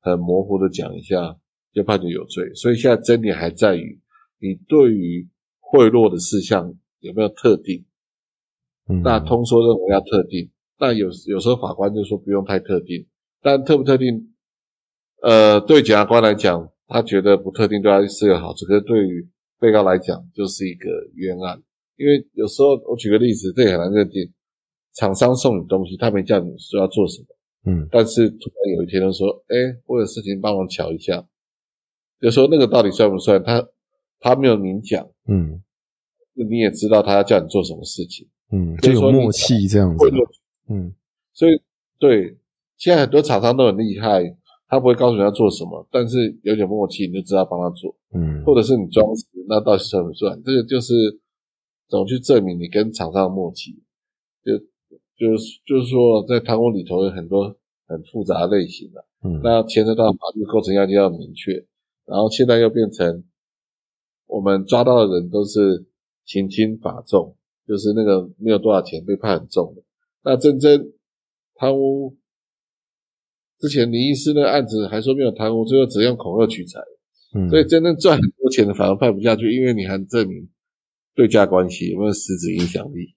[0.00, 1.38] 很模糊的讲一下，
[1.72, 2.52] 就判决有罪。
[2.54, 4.00] 所以现在真理还在于
[4.42, 5.28] 你对于
[5.60, 7.84] 贿赂的事项有没有特定？
[9.04, 13.06] 那通说认为要特定，但有有时候法官就说不用太特定。
[13.40, 14.34] 但特不特定，
[15.22, 19.26] 呃，对检察官来讲，他觉得不特定对他是个好处，可是对于
[19.60, 21.62] 被告来讲就是一个冤案。
[21.96, 24.32] 因为有时候我举个例子，这也很难认定。
[24.94, 27.26] 厂商送你东西，他没叫你说要做什么，
[27.72, 31.24] 嗯，但是突然有一天他说：“哎，我有事情帮忙瞧一下。”
[32.20, 33.42] 就说那个到底算不算？
[33.42, 33.66] 他
[34.22, 35.62] 他没有明讲，嗯，
[36.34, 40.06] 你也知道他要叫你做什么事情，嗯，就有默契这样子，
[40.70, 40.94] 嗯，
[41.34, 41.60] 所以
[41.98, 42.38] 对，
[42.78, 44.22] 现在很多厂商都很厉害，
[44.68, 50.42] 他不会告诉你要做什么，但是有点默契，你就知道帮他做，嗯，或者是你装死，那到底算不算？
[50.42, 50.94] 这个就是
[51.90, 53.82] 怎么去证明你跟厂商的默契，
[54.44, 54.64] 就。
[55.14, 57.54] 就是就是说，在贪污里头有很多
[57.86, 61.64] 很复杂类型的，嗯，那牵涉到法律构成要件要明确，
[62.06, 63.22] 然后现在又变成
[64.32, 65.84] 我们抓到的人都是
[66.24, 67.36] 刑轻法重，
[67.68, 69.82] 就是那个没有多少钱被判很重的。
[70.24, 70.92] 那真正
[71.54, 72.16] 贪污
[73.58, 76.80] 之前，林医师那个案子还说没有贪污，最后只用恐吓取财，
[77.34, 80.48] 嗯，所以真正赚很多钱的反而判不下去，因为你还证明
[81.14, 83.14] 对价关系有没有实质影响力。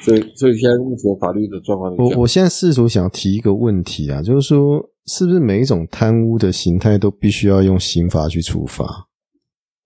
[0.00, 9.08] 所以，所以现在目前法律的状况，我我现在试图想提一个问题啊，就是说，是不是每一种贪污的形态都必须要用刑法去处罚？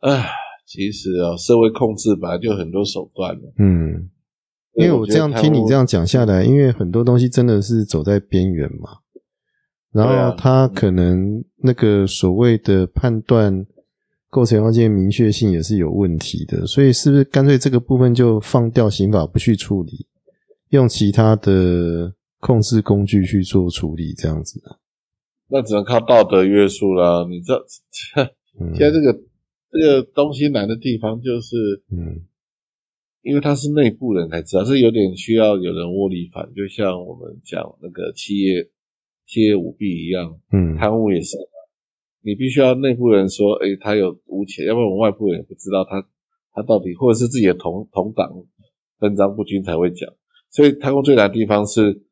[0.00, 0.30] 唉，
[0.70, 3.52] 其实啊，社会控制本来就很多手段了。
[3.59, 4.09] 嗯，
[4.74, 8.98] 因为我这样听你这样讲下来，因为很多东西真的是走在边缘嘛，
[9.92, 13.66] 然后他可能那个所谓的判断。
[14.33, 20.06] 构成要件明确性也是有问题的，所以是不是干脆这个部分就放掉刑法不去处理，
[20.68, 24.62] 用其他的控制工具去做处理，这样子？
[25.48, 27.26] 那只能靠道德约束了。
[27.28, 27.59] 你知道，
[28.72, 29.12] 现在这个
[29.70, 32.26] 这个东西难的地方就是，嗯，
[33.22, 38.68] 因为他是内部人才知道，是有点需要有人窝里反，就像我们讲那个企业
[39.26, 41.37] 企业舞弊一样，嗯，贪污也是。
[42.22, 46.06] 你必须要内部人说，哎，他有污钱，要不然我们外部人也不知道他
[46.52, 48.28] 他到底，或者是自己的同同党
[48.98, 50.12] 分赃不均才会讲。
[50.50, 52.02] 所以贪污最难的地方是，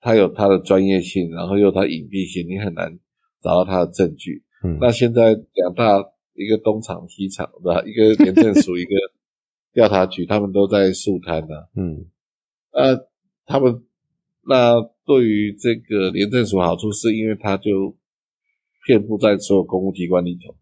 [0.00, 2.98] 他有他的专业性，然后又他隐蔽性，你很难
[3.40, 4.42] 找到他的证据。
[4.62, 6.04] 嗯，那现在两大
[6.36, 7.82] 一个东厂西厂对吧？
[7.86, 8.90] 一个廉政署，一个
[9.72, 11.54] 调查局，他们都在肃贪呢。
[11.74, 12.06] 嗯，
[12.72, 13.08] 呃，
[13.44, 13.84] 他们
[14.42, 17.96] 那对于这个廉政署好处是因为他就。
[18.86, 20.54] 遍布在所有公务机关里头，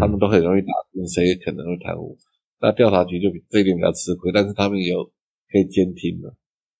[0.00, 2.18] 他们都很容易打听谁可能会贪污。
[2.60, 6.34] 那调查局就比这一点比较吃亏，但是他们有可以监听的，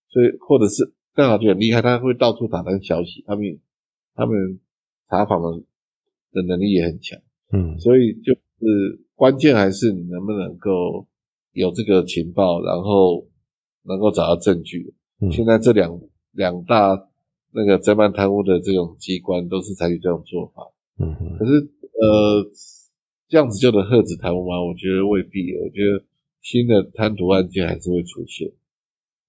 [0.08, 3.61] 所以或者是调查局很厉害，他会到处打探消息，他们
[4.16, 4.58] 他们
[5.08, 5.62] 查访的
[6.32, 7.20] 的能力也很强。
[7.52, 11.06] 嗯，所以就是关键还是你能不能够
[11.52, 13.26] 有这个情报，然后
[13.84, 14.94] 能够找到证据。
[15.32, 16.00] 现在这两
[16.32, 17.08] 两大
[17.52, 20.62] 那个侦办贪污的这种机关都是采取这种做法。
[20.98, 21.52] 嗯，可是
[22.00, 22.50] 呃，
[23.28, 24.62] 这样子就能遏止贪污吗？
[24.62, 25.56] 我觉得未必。
[25.56, 26.04] 我觉得
[26.40, 28.52] 新的贪渎案件还是会出现，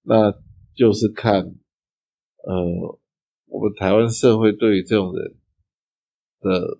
[0.02, 0.32] 那
[0.74, 1.54] 就是看
[2.44, 2.98] 呃，
[3.46, 5.34] 我们台湾社会对于这种人
[6.40, 6.78] 的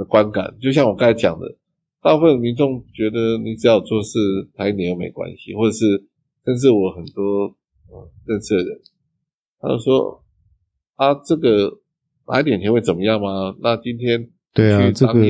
[0.00, 0.56] 的观感。
[0.60, 1.46] 就像我刚才讲的，
[2.00, 4.18] 大部分民众觉得你只要做事
[4.56, 5.84] 抬一点又没关系，或者是
[6.44, 7.54] 甚至我很多
[8.24, 8.80] 认识的人，
[9.60, 10.24] 他就说
[10.96, 11.78] 啊，这个。
[12.32, 13.56] 拿点钱会怎么样吗？
[13.60, 15.20] 那今天对啊，这个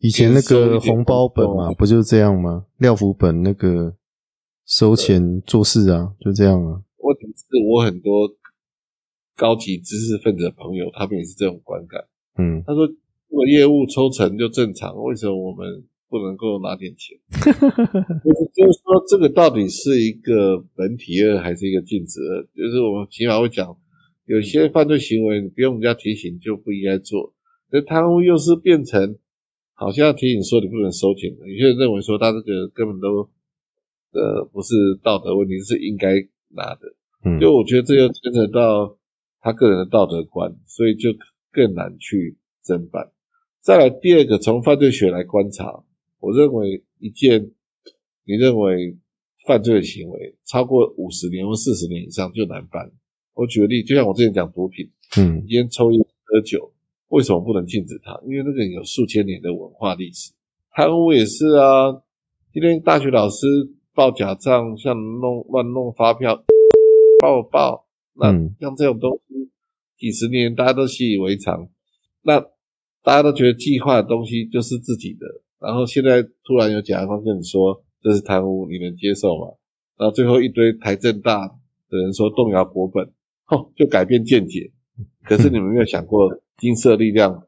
[0.00, 2.66] 以前那个红包本嘛，不就是这样吗？
[2.76, 3.96] 廖福本那个
[4.66, 6.82] 收钱做事啊，就这样啊。
[6.98, 8.28] 问题是我很多
[9.34, 12.04] 高级知识分子的朋友，他们也是这种观感。
[12.36, 12.86] 嗯，他说，
[13.30, 17.16] 如果业务抽成就正常，为什么我们不能够拿点钱？
[17.32, 22.42] 就是说，这个到底是一个本体恶还是一个禁止恶？
[22.54, 23.76] 就是我们起码会讲。
[24.26, 27.34] 有些犯罪行为，你不用人家提醒就不应该做。
[27.72, 29.16] 那贪污又是变成
[29.74, 31.48] 好像要提醒说你不能收钱的。
[31.48, 33.28] 有些人认为说他这个根本都
[34.12, 36.14] 呃不是道德问题，是应该
[36.50, 36.94] 拿的。
[37.24, 38.96] 嗯，就我觉得这又牵扯到
[39.40, 41.10] 他个人的道德观，所以就
[41.50, 43.10] 更难去侦办。
[43.60, 45.84] 再来第二个，从犯罪学来观察，
[46.18, 47.50] 我认为一件
[48.24, 48.96] 你认为
[49.46, 52.90] 犯罪的行为超过五十年或四十年以上就难办。
[53.34, 56.72] 我举个例，就像我之前讲毒品，嗯烟、抽烟、喝酒，
[57.08, 58.18] 为什么不能禁止它？
[58.24, 60.32] 因为那个有数千年的文化历史。
[60.70, 62.02] 贪污也是啊，
[62.54, 63.46] 今天大学老师
[63.92, 66.42] 报假账，像弄乱弄发票，
[67.20, 69.50] 报报，那嗯像这种东西，
[69.98, 71.68] 几十年大家都习以为常，
[72.22, 72.42] 那
[73.02, 75.26] 大家都觉得计划的东西就是自己的，
[75.58, 79.52] 然后现在突然有检察官跟你说这是贪污，你能接受吗？
[79.96, 81.46] 然后最后一堆台政大
[81.88, 83.10] 的人说动摇国本，
[83.44, 84.70] 吼，就改变见解。
[85.24, 87.44] 可是你们没有想过 金色力量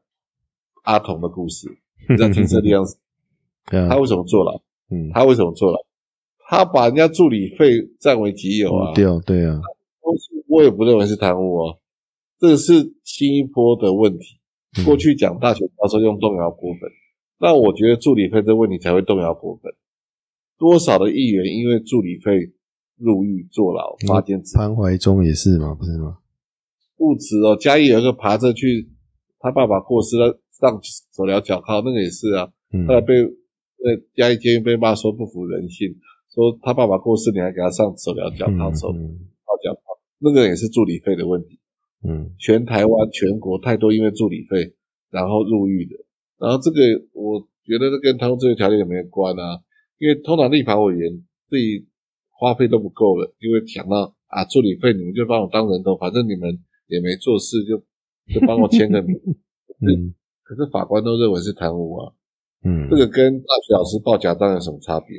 [0.83, 1.67] 阿童的故事？
[2.09, 2.83] 你知道金色力量
[3.69, 4.61] 对啊他，为什么坐牢？
[4.91, 5.77] 嗯，他为什么坐牢？
[6.47, 8.93] 他把人家助理费占为己有啊！
[8.93, 9.59] 掉，对啊，
[10.47, 11.79] 我也不认为是贪污哦，
[12.37, 14.37] 这个是新一波的问题。
[14.77, 16.89] 嗯过去讲大学教授用动摇国本，
[17.39, 19.71] 那我觉得助理费这问题才会动摇国本。
[20.57, 22.51] 多少的议员因为助理费
[22.97, 26.17] 入狱坐牢、发监执潘怀忠也是嘛，不是吗？
[26.95, 28.89] 不止哦，嘉义有一个爬着去，
[29.39, 30.79] 他爸爸过世了，上
[31.11, 32.49] 手镣脚铐，那个也是啊。
[32.71, 35.93] 嗯后来被呃嘉义监狱被骂说不服人性，
[36.33, 39.19] 说他爸爸过世你还给他上手镣脚铐、手铐嗯
[39.63, 39.79] 脚铐，
[40.19, 41.59] 那个也是助理费的问题。
[42.03, 42.33] 嗯。
[42.37, 44.75] 全台湾、全国太多因为助理费
[45.09, 45.95] 然后入狱的，
[46.39, 46.79] 然后这个
[47.13, 49.61] 我觉得这跟贪污治罪条例也没有关啊，
[49.97, 51.87] 因为通常立法委员自己
[52.31, 57.77] 花费都不够了，因为想到啊助理费你们就帮我当人头，反正你们也没做事，就
[58.33, 59.15] 就帮我签个名。
[59.81, 60.13] 嗯。
[60.45, 62.13] 可是法官都认为是贪污啊，
[62.65, 65.17] 嗯，这个跟大学老师报假账有什么差别？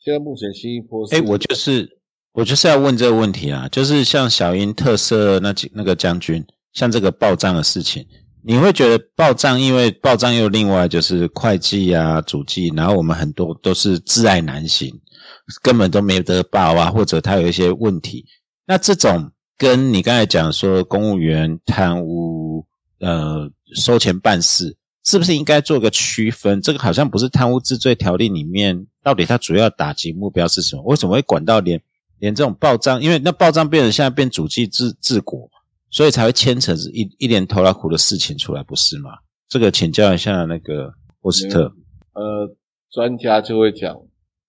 [0.00, 1.98] 现在目前新一波是，哎，我就是
[2.34, 8.04] 我就是要问这个问题啊，就是像小英特赦那几那个将军，像这个报账的事情，
[8.42, 14.92] 你会觉得报账，因为报账又另外就是会计啊、主计，然后我们很多都是自爱难行，
[15.62, 18.26] 根本都没得报啊，或者他有一些问题，
[18.66, 22.66] 那这种跟你刚才讲说公务员贪污，
[22.98, 26.60] 呃，收钱办事，是不是应该做个区分？
[26.60, 30.82] 这个好像不是贪污治罪条例里面，到底它主要打击目标是什么？
[30.82, 31.80] 为什么会管到连
[32.24, 33.02] 连这种报账？
[33.02, 35.50] 因为那报账变成现在变主计治治国，
[35.90, 39.10] 所以才会牵扯一一连头拉苦的事情出来，不是吗？
[39.46, 41.70] 这个请教一下那个沃斯特。
[42.14, 42.56] 呃，
[42.90, 43.94] 专家就会讲，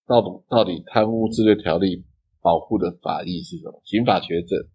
[0.07, 2.05] 到底到底贪污治罪条例
[2.41, 3.81] 保护的法益是什么？
[3.83, 4.67] 刑法学者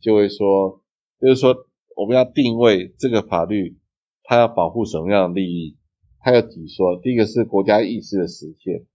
[0.00, 0.80] 就会说，
[1.20, 1.56] 就是说
[1.96, 3.76] 我们要定位这个法律，
[4.22, 5.76] 它要保护什么样的利益？
[6.20, 7.00] 它有几说？
[7.02, 8.86] 第一个是国家意识的实现，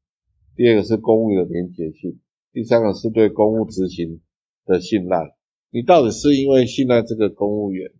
[0.56, 2.20] 第二个是公务的廉洁性，
[2.52, 4.22] 第三个是对公务执行
[4.66, 5.36] 的信赖。
[5.72, 7.92] 你到底是因为信赖这个公务员，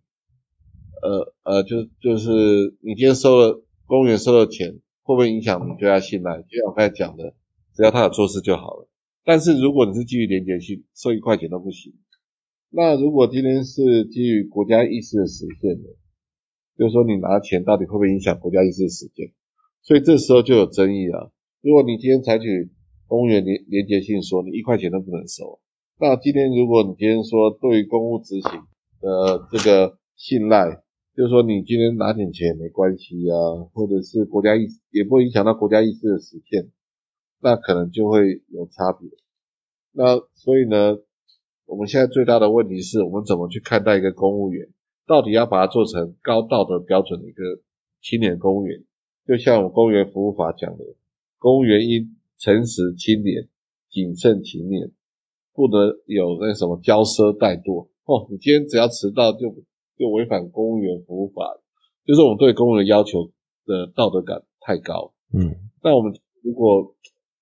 [1.02, 6.38] 呃呃，就就是你今天收了公务员收了钱，会不会影响你对他信赖？
[6.42, 7.34] 就像我刚才讲的，
[7.74, 8.88] 只要他有做事就好了。
[9.24, 11.94] 但是如果你是基于廉洁性，收一块钱都不行。
[12.70, 15.88] 那如果今天是基于国家意识的实现的，
[16.76, 19.32] 就是说你拿钱到底会不会影响国家意识的实现？
[19.82, 21.32] 所以这时候就有争议了。
[21.62, 22.70] 如果你今天采取
[23.10, 25.58] 公务员廉廉洁性说，你一块钱都不能收。
[25.98, 28.50] 那今天如果你今天说对于公务执行
[29.00, 30.80] 的这个信赖，
[31.16, 33.34] 就是说你今天拿点钱也没关系啊，
[33.74, 36.70] 或者是国家意识也不会影响到国家意识的实现，
[37.40, 39.10] 那可能就会有差别。
[39.90, 40.96] 那所以呢，
[41.66, 44.68] 我们现在最大的问题是我们怎么去看待一个公务员，
[45.08, 47.42] 到底要把它做成高道德标准的一个
[48.00, 48.84] 青年公务员？
[49.26, 50.84] 就像我们公务员服务法讲的，
[51.38, 53.48] 公务员应诚实、清廉、
[53.90, 54.90] 谨慎、勤勉，
[55.52, 57.88] 不得有那什么骄奢怠惰。
[58.04, 59.54] 哦，你今天只要迟到就
[59.96, 61.60] 就违反公务员服务法，
[62.06, 63.30] 就是我们对公务员要求
[63.66, 65.12] 的道德感太高。
[65.32, 66.96] 嗯那我们如果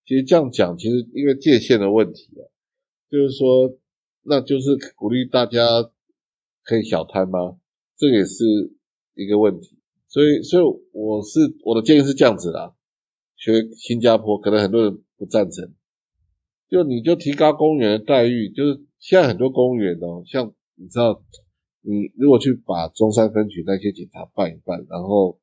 [0.05, 2.43] 其实这样讲，其实因为界限的问题啊，
[3.11, 3.79] 就是说，
[4.23, 5.61] 那就是鼓励大家
[6.65, 7.59] 可以小贪吗？
[7.97, 8.45] 这也是
[9.15, 9.79] 一个问题。
[10.09, 12.75] 所以，所以我是我的建议是这样子啦，
[13.39, 15.73] 学新加坡，可能很多人不赞成，
[16.69, 21.23] 就你就提高公务员的待遇，就是现在很多公务员哦，像你知道，
[21.81, 25.39] 你如果去把中山分局那些警察办一办，然后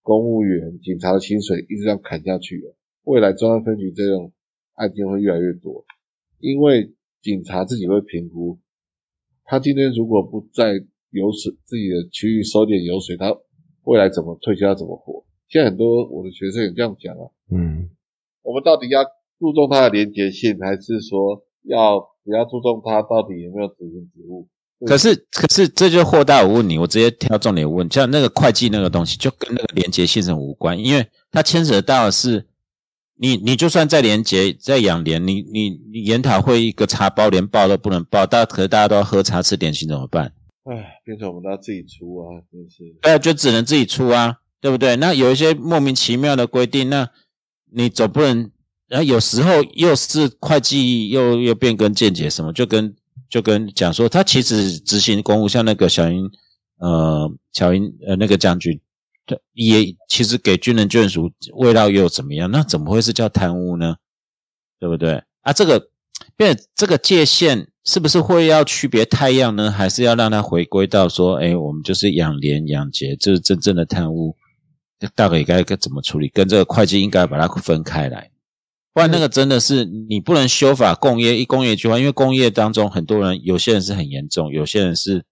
[0.00, 2.72] 公务员、警察的薪水一直这样砍下去哦，
[3.04, 4.32] 未来中山分局这种
[4.72, 5.84] 案件会越来越多，
[6.38, 8.58] 因为警察自己会评估，
[9.44, 10.72] 他今天如果不在
[11.10, 13.36] 油水自己的区域收点油水，他
[13.84, 15.26] 未来怎么退休要怎么活？
[15.50, 17.90] 现在很多我的学生也这样讲啊，嗯
[18.42, 19.04] 我们到底要
[19.38, 24.48] 注重它的连结性，还是说要比较注重它到底有没有执行职务？
[24.86, 26.42] 可是，可是这就货大。
[26.42, 32.46] 我问你，我直接挑重点问，像那个会计那个东西，就跟那个连结性是无关，因为它牵扯到的是
[33.16, 40.32] 你你就算在连结在养廉，你你你研讨会一个茶包连报都不能报，大可是大家都要喝茶吃点心怎么办？
[40.64, 42.84] 唉，变成我们都要自己出啊，真是。
[43.02, 44.96] 呃，就只能自己出啊，对不对？
[44.96, 47.08] 那有一些莫名其妙的规定，那
[47.72, 48.50] 你总不能，
[48.88, 52.94] 然后有时候又是会计又又变更见解什么，就跟
[53.28, 56.30] 就跟讲说，他其实执行公务，像那个小英，
[56.78, 58.80] 呃，小英呃那个将军，
[59.54, 62.50] 也其实给军人眷属味道又怎么样？
[62.50, 63.96] 那怎么会是叫贪污呢？
[64.78, 65.22] 对不对？
[65.42, 65.88] 啊，这个
[66.36, 67.66] 变这个界限。
[67.82, 69.70] 是不是会要区别太阳呢？
[69.70, 74.36] 还是要让它回归到说，哎，我们就是养廉养节，这是真正的贪污，
[75.14, 76.28] 大概该该怎么处理？
[76.28, 78.30] 跟这个会计应该把它分开来，
[78.92, 85.24] 不然那个真的是你不能修法工业一工业一句话，因为工业当中很多人，有些人是很严重，有些人是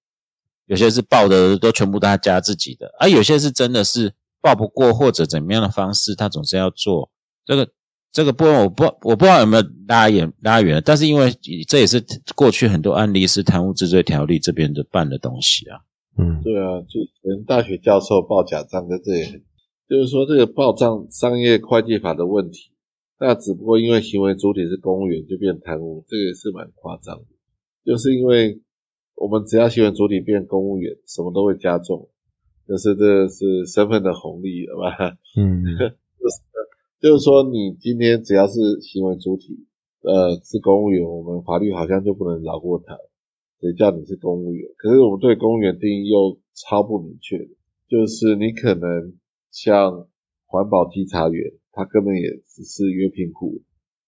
[0.66, 7.10] 有些是报的都全部他加自己的，而有些是真的是报不过或者怎么样的方式，他总是要做
[7.44, 7.68] 这个。
[8.10, 11.30] 这个部分我不我不知道有没有拉远拉远了，但是因为
[11.68, 12.02] 这也是
[12.34, 15.78] 过去很多案例是贪污治罪条例这边的办的东西啊。
[16.16, 19.42] 嗯，对啊，就连大学教授报假账在这里，
[19.88, 22.70] 就是说这个报账商业会计法的问题，
[23.18, 27.24] 那只不过因为行为主体是公务员就变贪污，这个是蛮夸张的。
[27.84, 28.60] 就是因为
[29.14, 32.08] 我们只要行为主体变公务员，什么都会加重，
[32.68, 35.16] 就是这是身份的红利了吧？
[35.36, 35.64] 嗯。
[37.00, 39.64] 就是说，你今天只要是行为主体，
[40.02, 42.98] 呃，是公务员，我们法律好像就不能饶过他，
[43.60, 44.68] 谁叫你是公务员？
[44.76, 47.46] 可是我们对公务员定义又超不明确的，
[47.88, 49.14] 就是你可能
[49.50, 50.08] 像
[50.46, 53.62] 环保稽查员，他根本也只是约聘雇，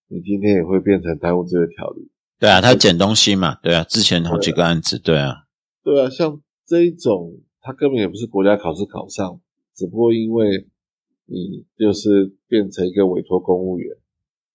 [0.08, 2.10] 你今天也会变成贪污这个条例。
[2.38, 5.46] 对啊，他捡东西嘛，对啊，之前好几个案子，对啊，
[5.82, 9.40] 对啊，像这一种，他根本也不是国家考试考上，
[9.74, 10.66] 只不过因为。
[11.32, 13.96] 你就是变成一个委托公务员，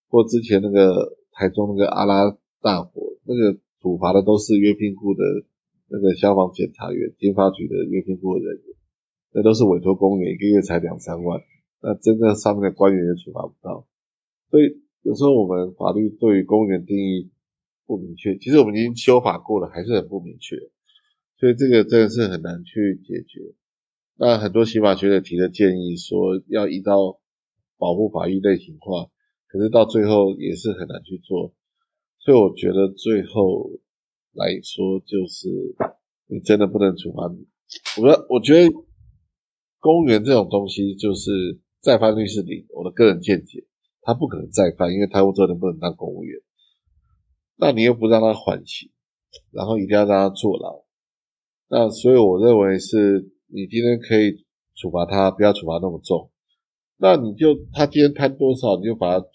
[0.10, 5.24] 或之前那个台中那个阿拉大火，那个处罚的都是约聘雇的
[5.88, 8.75] 那个消防检查员、经发局的约聘雇的人员，
[9.36, 11.42] 那都是委托公务员，一个月才两三万，
[11.82, 13.86] 那真正上面的官员也处罚不到。
[14.50, 17.30] 所以有时候我们法律对于公务员定义
[17.86, 20.56] 不明确，其实我们已经修法过了，还是很不明确，
[21.38, 23.42] 所以这个真的是很难去解决。
[24.16, 27.20] 那很多刑法学者提的建议说要移到
[27.78, 29.10] 保护法益类型化，
[29.48, 31.54] 可是到最后也是很难去做，
[32.20, 33.70] 所以我觉得最后
[34.32, 35.50] 来说就是
[36.28, 37.24] 你真的不能处罚。
[38.02, 38.74] 我我觉得
[39.86, 43.68] 公务员这种东西就是再犯率是零，我的个人见解，
[44.02, 46.42] 他不可能再犯，因为贪污罪人不能当公务员。
[47.56, 48.90] 那你又不让他缓刑，
[49.52, 50.84] 然后一定要让他坐牢，
[51.70, 53.32] 那所以我认为是。
[53.48, 54.44] 你今天可以
[54.76, 56.32] 处罚他，不要处罚那么重。
[56.98, 59.26] 那你就他今天贪多少，你就把他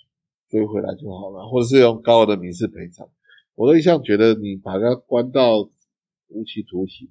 [0.51, 3.09] 追回来就好了，或者是用高额的民事赔偿。
[3.55, 5.61] 我都一向觉得，你把他关到
[6.27, 7.09] 无期徒刑，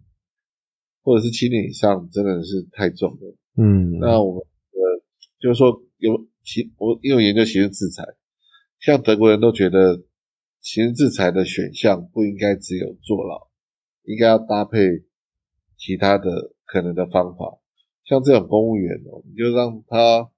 [1.01, 3.35] 或者是七年以上，真的是太重了。
[3.57, 5.03] 嗯，那我们呃，
[5.39, 8.03] 就是说有其，我因为研究刑事制裁，
[8.79, 10.03] 像德国人都觉得
[10.61, 13.47] 刑事制裁的选项不应该只有坐牢，
[14.03, 14.79] 应该要搭配
[15.77, 16.53] 其他的。
[16.71, 17.57] 可能的方法，
[18.05, 20.29] 像这种公务员哦，你就让他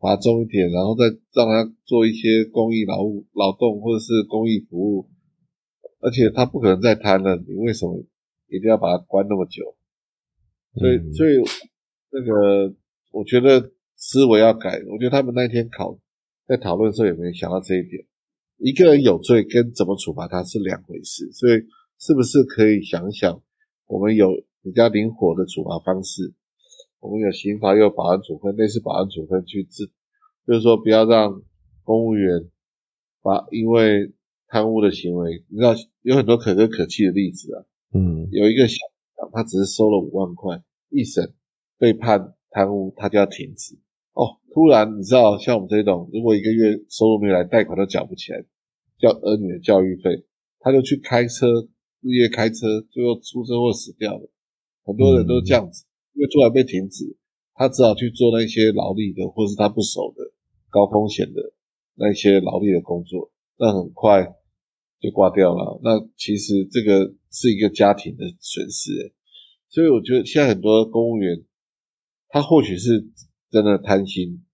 [0.00, 5.08] 罚重一点，然后再让他做一些公益劳务、劳动或者是公益服务，
[6.00, 8.02] 而且他不可能再贪了，你为什么
[8.48, 9.76] 一定要把他关那么久？
[10.74, 11.36] 所以，所以
[12.10, 12.74] 那个
[13.12, 14.82] 我觉得思维要改。
[14.90, 15.98] 我觉得他们那天考
[16.46, 18.04] 在讨论的时候也没想到这一点。
[18.56, 21.60] 一个人有罪跟怎么处罚他是两回事，所以
[21.98, 23.40] 是不是可以想想，
[23.86, 24.28] 我们有。
[24.60, 26.34] 比较灵活的处罚方式，
[26.98, 29.88] 我们有刑法，又有保安处分，类似保安处分去治，
[30.46, 31.40] 就是说不要让
[31.84, 32.50] 公务员
[33.22, 34.12] 把因为
[34.48, 37.64] 贪污的行为，你知道有很多可歌可泣的例子啊。
[37.94, 38.76] 嗯，有一个小
[39.32, 41.34] 他只是收了五万块，一审
[41.78, 43.78] 被判贪污，他就要停职。
[44.12, 48.44] 哦，突然你知道像我们这种，如果一个月收入没有来，贷款都缴不起来，
[48.98, 50.24] 交儿女的教育费，
[50.60, 51.46] 他就去开车，
[52.00, 54.30] 日夜开车，最后出车祸死掉了。
[54.84, 55.84] 很多人都这样子，
[56.14, 57.16] 因为突然被停止，
[57.54, 60.32] 他只好去做那些劳力的，或是他不熟的
[60.70, 61.52] 高风险的
[61.94, 64.34] 那些劳力的工作，但很快
[65.00, 65.80] 就挂掉了。
[65.82, 69.12] 那其实这个是一个家庭的损失，
[69.68, 71.44] 所以我觉得现在很多公务员，
[72.28, 73.08] 他或许是
[73.50, 74.44] 真的贪心，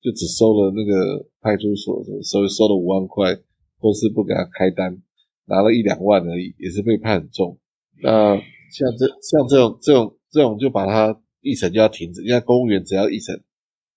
[0.00, 3.38] 就只收了那个派出所的收收了五万块，
[3.78, 5.02] 或是不给他开单，
[5.44, 7.58] 拿了一两万而已，也是被判很重。
[8.02, 8.40] 那。
[8.68, 12.22] 像这像这种这种这种，就把他一审就要停止。
[12.24, 13.44] 因为公务员只要一审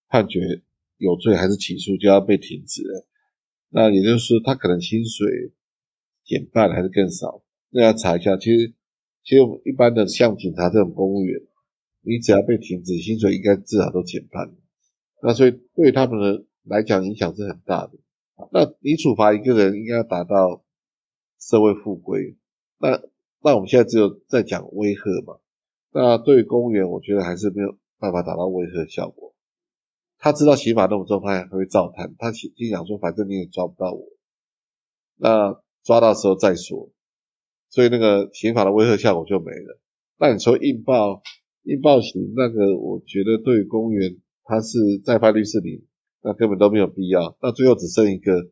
[0.07, 0.61] 判决
[0.97, 3.07] 有罪还是起诉就要被停职了。
[3.69, 5.51] 那也就是说，他可能薪水
[6.29, 8.37] 减半还是更少，那要查一下。
[8.37, 8.75] 其实，
[9.23, 11.41] 其实我们一般的像警察这种公务员，
[12.01, 14.55] 你只要被停职，薪水应该至少都减半。
[15.23, 17.93] 那所以对他们的来讲影响是很大的。
[18.51, 20.63] 那你处罚一个人，应该要达到
[21.39, 22.37] 社会复归。
[22.77, 23.01] 那
[23.41, 25.39] 那我们现在只有在讲威吓嘛？
[25.91, 29.33] 那对公务员，我觉得还是没有办法达到威吓效果。
[30.19, 32.13] 他知道刑法那么重，他还会照贪。
[32.19, 34.05] 他心想说，反正你也抓不到我，
[35.15, 35.59] 那
[35.89, 36.91] 抓到时候再说。
[37.71, 39.79] 所以那个刑法的威吓效果就没了。
[40.19, 41.23] 那你说硬报
[41.63, 45.81] 硬报刑，那个我觉得对公务员，他是再犯率是零，
[46.21, 47.35] 那根本都没有必要。
[47.41, 48.49] 那最后只剩一个，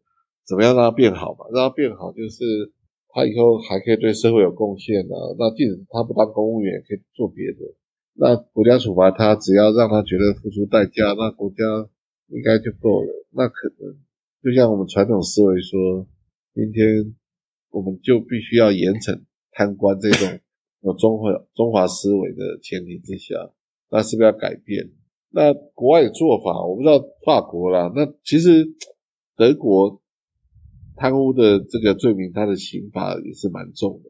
[0.48, 1.46] 怎么样让他变好嘛？
[1.54, 2.74] 让他变好，就是
[3.10, 5.16] 他以后还可以对社会有贡献啊。
[5.38, 7.60] 那即使他不当公务员，也可以做别的。
[8.20, 11.64] 那国家处罚他，只要让他觉得付出代价，那国家
[12.30, 13.26] 应该就够了。
[13.30, 13.94] 那可能
[14.42, 16.08] 就像我们传统思维说，
[16.54, 17.14] 今天
[17.78, 19.22] 我们就必须要严惩
[19.52, 20.40] 贪官这种
[20.82, 23.36] 有 中华中华思维的前提之下，
[23.92, 24.90] 那是不是要改变？
[25.30, 27.92] 那国外的做法，我不知道法国啦。
[27.96, 28.66] 那其实
[29.36, 30.02] 德国
[30.96, 34.10] 贪污的这个罪名，它的刑罚也是蛮重的。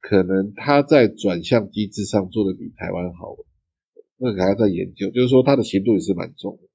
[0.00, 3.34] 可能他在转向机制上做的比台湾好，
[4.16, 5.10] 那还要再研究。
[5.10, 6.68] 就是说，他的刑度也是蛮重的。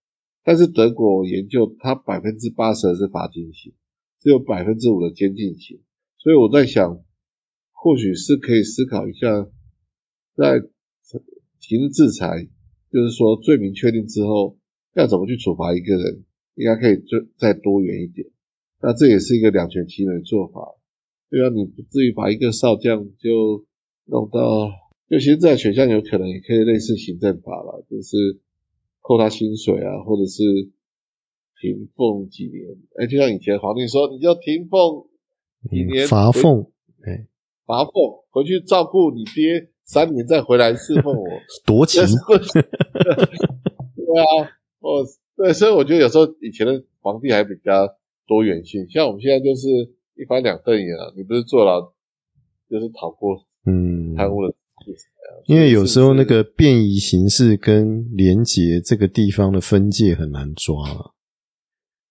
[0.43, 3.71] 但是德国研究，他百分之八十是罚金刑，
[4.19, 5.79] 只有百分之五的监禁刑。
[6.23, 7.03] 所以我在想，
[7.73, 9.45] 或许是可以思考一下，
[10.37, 10.61] 在
[11.59, 12.47] 刑事制裁，
[12.89, 14.57] 就是说罪名确定之后，
[14.95, 16.23] 要怎么去处罚一个人，
[16.55, 18.29] 应该可以再再多元一点。
[18.81, 20.61] 那这也是一个两全其美的做法。
[21.29, 23.65] 对啊，你不至于把一个少将就
[24.05, 24.71] 弄到，
[25.09, 28.39] 就现在选项有可能也可以类似行政法了，就是
[29.01, 30.41] 扣他薪水啊，或者是
[31.59, 32.77] 停俸几年。
[32.95, 35.09] 哎，就像以前皇帝说，你就停俸
[35.69, 36.71] 几年，罚俸，
[37.05, 37.27] 哎，
[37.65, 41.25] 罚俸，回去照顾你爹三年，再回来侍奉我，
[41.65, 42.03] 夺情。
[42.03, 42.61] 对
[44.21, 44.49] 啊，
[44.79, 45.05] 哦，
[45.35, 47.87] 对，所以我觉得有时候以前的皇帝还比较
[48.27, 49.67] 多元性，像我们现在就是。
[50.15, 51.11] 一翻两瞪眼啊！
[51.17, 51.81] 你不是坐牢，
[52.69, 54.55] 就是逃过嗯贪污了。
[55.47, 60.75] 因为有时候那个便宜形式跟廉洁这个地方的分界很难抓，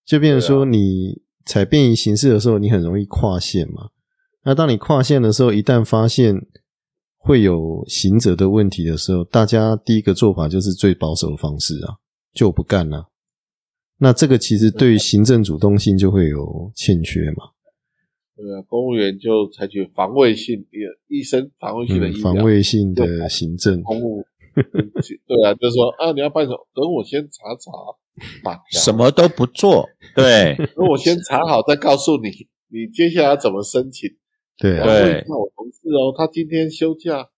[0.03, 3.89] 就变成说你采便宜形式的时候，你很容易跨线嘛。
[4.43, 6.35] 那当你跨线的时候，一旦发现
[7.17, 11.95] 会有行者的问题的时候，大家第一个做法就是最保守的方式啊，
[12.33, 13.09] 就不干了。
[13.99, 17.51] 那这个其实对于行政主动性就会有欠缺嘛。
[18.35, 20.65] 对啊，公务员就采取防卫性，
[21.07, 24.25] 医生防卫性的防卫性的行政公务。
[24.53, 26.67] 对啊，就是说啊，你要办什么？
[26.73, 27.71] 等我先查查，
[28.71, 29.89] 什么都不做。
[30.15, 32.29] 对，那我先查好再告诉你，
[32.69, 34.09] 你接下来要怎么申请？
[34.57, 35.25] 对，对。
[35.27, 37.29] 那我同事哦，他今天休假，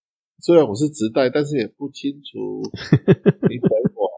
[0.42, 2.62] 虽然我是直带，但是也不清楚。
[3.50, 4.10] 你等我。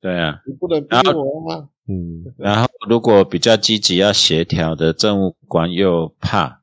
[0.00, 1.68] 对啊，你不能逼我啊。
[1.88, 6.62] 嗯，然后如果比较积极要协调的政务官又怕，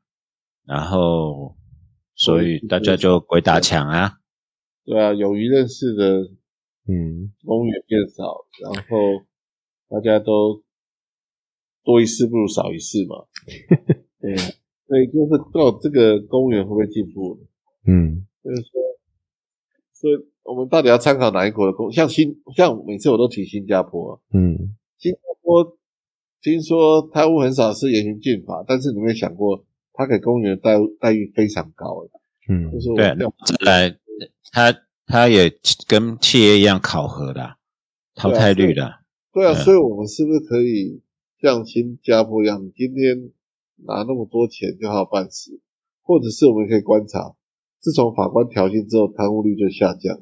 [0.65, 1.55] 然后
[2.15, 4.13] 所以大家就鬼打墙啊。
[4.85, 6.21] 对啊，有余认识的，
[6.87, 9.23] 嗯，公务员变少，然后
[9.87, 10.63] 大家都
[11.83, 13.25] 多一事不如少一事嘛。
[14.19, 14.35] 对，
[14.87, 17.39] 所以就是到这个公务员会不会进步？
[17.85, 18.71] 嗯，就是说，
[19.93, 20.13] 所以
[20.43, 21.91] 我们到底要参考哪一国的公？
[21.91, 24.75] 像新，像每次我都提新加坡，嗯。
[24.97, 25.77] 新加坡
[26.41, 32.05] 听说贪污很少，是严刑峻法，但是你有没有想过，他给公务员待待遇非常高
[32.47, 33.15] 嗯，就是对，
[33.65, 33.97] 来
[34.51, 34.71] 他
[35.11, 35.51] 他也
[35.87, 37.57] 跟企业一样考核的
[38.15, 39.01] 淘汰率的。
[39.33, 41.01] 对啊，所以我们是不是可以
[41.41, 43.29] 像新加坡一样，今天
[43.85, 45.59] 拿那么多钱就好办事，
[46.01, 47.35] 或者是我们可以观察，
[47.81, 50.17] 自从法官调薪之后，贪污率就下降。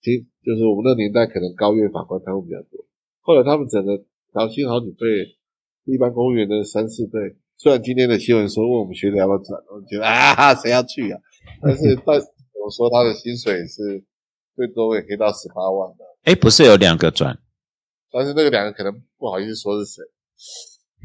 [0.00, 2.84] 其实就是我们那年代可能高院法官贪污比较多。
[3.20, 5.06] 后来他们整个调薪好几倍，
[5.84, 7.18] 一般公务员的三四倍。
[7.56, 11.20] 虽然今天的新闻说问我们学的要不要转，我觉得啊，谁要去啊？
[11.62, 12.16] 但是但
[12.62, 14.04] 我说他的薪水是
[14.54, 16.04] 最多也可以到十八万的。
[16.24, 17.38] 哎，不是有两个转，
[18.10, 20.02] 但是那个两个可能不好意思说是谁，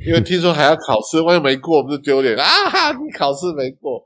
[0.07, 2.43] 因为听说还要考试，万一没过不是丢脸啊？
[2.69, 4.05] 哈 你考试没过，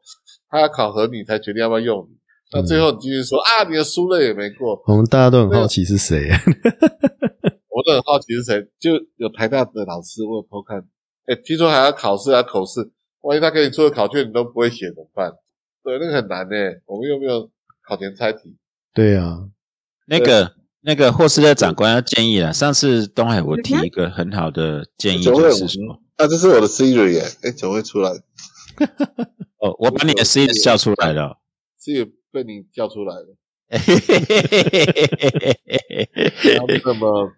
[0.49, 2.17] 他要考核你才决定要不要用你。
[2.51, 4.81] 那最后你继续说啊，你的书类也没过。
[4.87, 6.29] 我们大家都很好奇是谁。
[7.69, 10.77] 我都很好奇是谁，就有台大的老师我偷看，
[11.25, 12.91] 哎，听说还要考试，啊口试，
[13.21, 15.31] 万一他给你出的考卷你都不会写怎么办？
[15.83, 16.55] 对，那个很难呢。
[16.85, 17.49] 我们又没有
[17.87, 18.55] 考前猜题？
[18.93, 19.49] 对啊，
[20.07, 22.53] 那个那个霍斯特长官要建议了。
[22.53, 28.11] 上次东海我提一个很好的建议，就是说，啊，这是我的 Siri 耶，哎，怎么会出来？
[29.57, 31.39] 哦，我把你的 Siri 叫出来了
[31.81, 33.35] ，Siri 被你叫出来了。
[33.69, 35.29] 嘿嘿嘿嘿嘿嘿
[35.65, 36.31] 嘿嘿嘿
[36.67, 36.81] 嘿！
[36.85, 37.31] 那么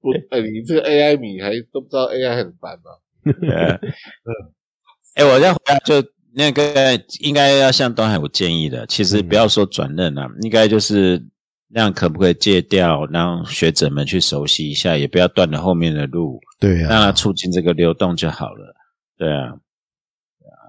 [0.00, 2.92] 不，哎、你这个 AI 米还都不知道 AI 很烦 吗？
[5.14, 6.00] 哎、我再回来就
[6.34, 11.24] 那个应该要向东海我建议的，其实不要说转任了，应该就是
[11.68, 18.74] 让可不可以戒掉，让学者们去熟悉一下，也不要断了后面的路，对呀，让它促进这个流动就好了。
[19.16, 19.52] 对啊，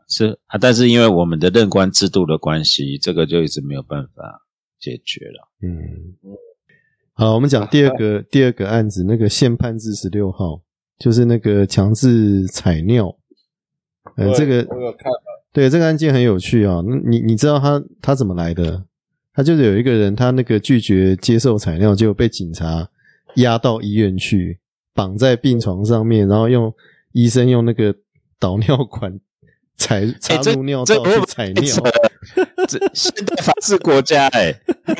[0.09, 4.41] 是啊，但是因为我们的任官制度的关系，这个就一直没有办法。
[4.81, 5.77] 解决了，嗯，
[7.13, 10.59] 好，我们讲第二个第二个案子，那个宪判字十六号，
[10.97, 13.15] 就是那个强制采尿，
[14.17, 15.11] 呃，这个我有看，
[15.53, 16.81] 对，这个案件很有趣啊。
[16.85, 18.85] 那你你知道他他怎么来的？
[19.33, 22.89] 他就是有一个人，他那个拒绝接受采尿，就被警察
[23.35, 24.59] 押到医院去，
[24.93, 26.73] 绑在病床上面，然后用
[27.13, 27.95] 医生用那个
[28.39, 29.19] 导尿管。
[29.77, 31.63] 采插入尿道去采尿，
[32.67, 34.53] 这现代法治国家哎，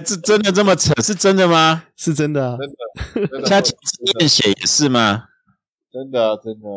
[0.04, 0.92] 这真的这么扯？
[1.04, 1.84] 是真的吗？
[1.96, 2.58] 是真的啊，
[3.14, 3.48] 真的。
[3.48, 5.26] 他亲自验血也是吗？
[5.94, 6.68] 真的，真的。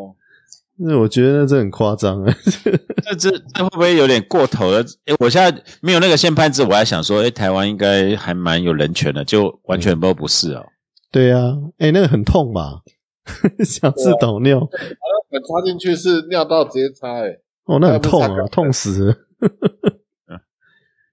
[0.77, 2.35] 那我觉得这很夸张啊，
[3.05, 4.83] 这这这会不会有点过头了？
[5.07, 10.67] 哎，我现在没有那个宪判字，我还想说，哎，台湾应该还蛮有人权的，就完全都不是哦。
[11.13, 11.39] 对呀，
[11.79, 12.81] 哎，那个很痛吧？
[13.65, 17.39] 想自导尿，好像插进去是尿道直接插，哎。
[17.67, 19.17] 哦，那很痛啊，痛死！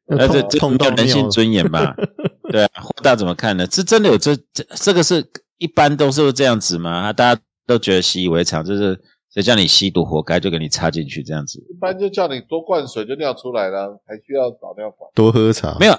[0.08, 1.96] 那这这叫人性尊严吧？
[2.52, 3.66] 对啊，霍大怎么看呢？
[3.68, 5.26] 这真的有这这这个是
[5.60, 7.14] 一般都是这样子吗？
[7.14, 9.00] 大家都觉得习以为常，就是
[9.34, 11.60] 谁叫你吸毒活该，就给你插进去这样子。
[11.70, 15.10] 一般就叫你多灌水就尿出来了，还需要导尿管？
[15.16, 15.78] 多喝茶？
[15.80, 15.94] 没有。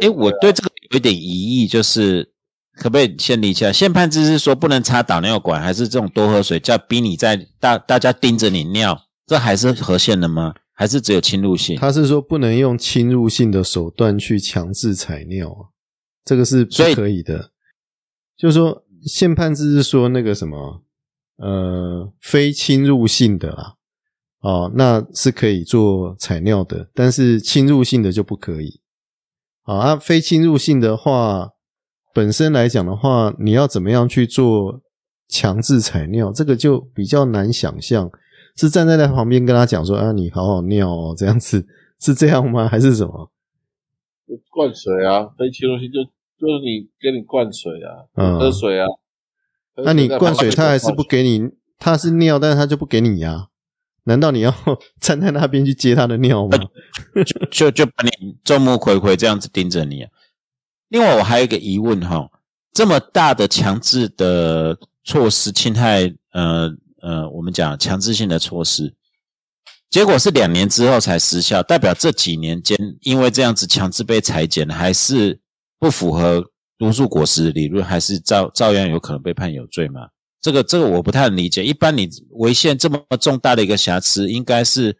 [0.00, 2.32] 哎，我对这个有一点疑义，就是。
[2.76, 3.70] 可不可以先理一下？
[3.70, 9.00] 宪判制是说不能插导尿管，还是这种多喝水叫逼你在大大家盯着你尿？
[9.28, 10.52] 这还是合宪的吗？
[10.72, 11.76] 还是只有侵入性？
[11.76, 15.70] 他是说不能用侵入性的手段去强制采尿啊，
[16.24, 17.52] 这个是不可以的。
[18.36, 20.82] 就是说宪判制是说那个什么
[21.36, 23.74] 呃非侵入性的啦，
[24.40, 28.80] 哦，那是可以做采尿的，但是侵入性的就不可以。
[29.62, 31.50] 好啊，非侵入性的话。
[32.16, 34.80] 本身来讲的话，你要怎么样去做
[35.26, 38.08] 强制采尿，这个就比较难想象。
[38.54, 41.66] 是站在在旁边跟他讲说：“啊，你好好尿哦，这样子
[41.98, 42.68] 是这样吗？
[42.70, 43.32] 还是什么？”
[44.48, 48.86] 灌水啊，非侵入性就就是你给你灌水啊，喝水啊。
[49.82, 51.48] 那你灌水，他还是不给你？
[51.78, 53.48] 他是尿，但是他就不给你呀？
[54.04, 54.54] 难道你要
[55.00, 56.58] 站在那边去接他的尿吗？
[57.26, 60.02] 就就就把你众目睽睽这样子盯着你？
[60.02, 60.10] 啊
[60.88, 62.30] 另外，我还有一个疑问哈，
[62.72, 66.70] 这么大的强制的措施，侵害呃
[67.00, 68.94] 呃，我们讲强制性的措施，
[69.90, 75.40] 结果是两年之后才失效，代表这几年间因为这样子强制被裁减，还是
[75.80, 76.44] 不符合
[76.78, 80.08] 毒素果实理论，还是照照样有可能被判有罪吗？
[80.40, 81.64] 这个这个我不太理解。
[81.64, 84.98] 一般你违宪这么重大的一个瑕疵，应该是。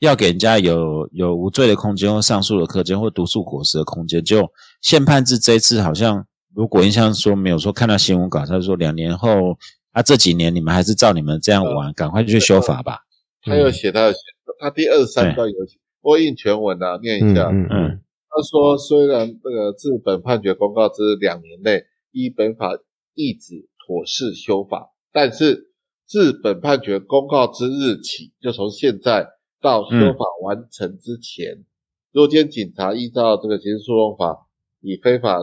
[0.00, 4.48] 要给人家有有无罪的空间或上诉的空间或毒素果实的空间，就
[4.80, 9.58] 宪判制这一次好像，如果印象说没有说看到新闻稿，他说两年后，
[9.90, 13.00] 啊这几年你们还是照你们这样玩，赶快去修法吧。
[13.42, 14.14] 他有写他的
[14.60, 17.48] 他第二三段有写，我印全文啊，念一下。
[17.48, 18.00] 嗯嗯。
[18.38, 21.82] 他说虽然这个自本判决公告之两年内
[22.12, 22.78] 依本法
[23.14, 25.72] 意旨妥适修法，但是
[26.06, 29.34] 自本判决公告之日起，就从现在。
[29.60, 31.64] 到修法完成之前，
[32.12, 34.46] 若间警察依照这个刑事诉讼法
[34.80, 35.36] 以非法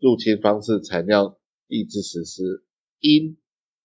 [0.00, 1.36] 入侵方式采尿
[1.66, 2.64] 抑制实施，
[3.00, 3.36] 应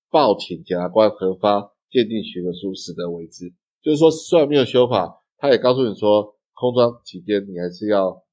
[0.09, 3.53] 报请检察官核发鉴定许可书，使得为之。
[3.81, 8.23] 就是说，虽然没有修法，他也告诉你说，空窗期间你还是要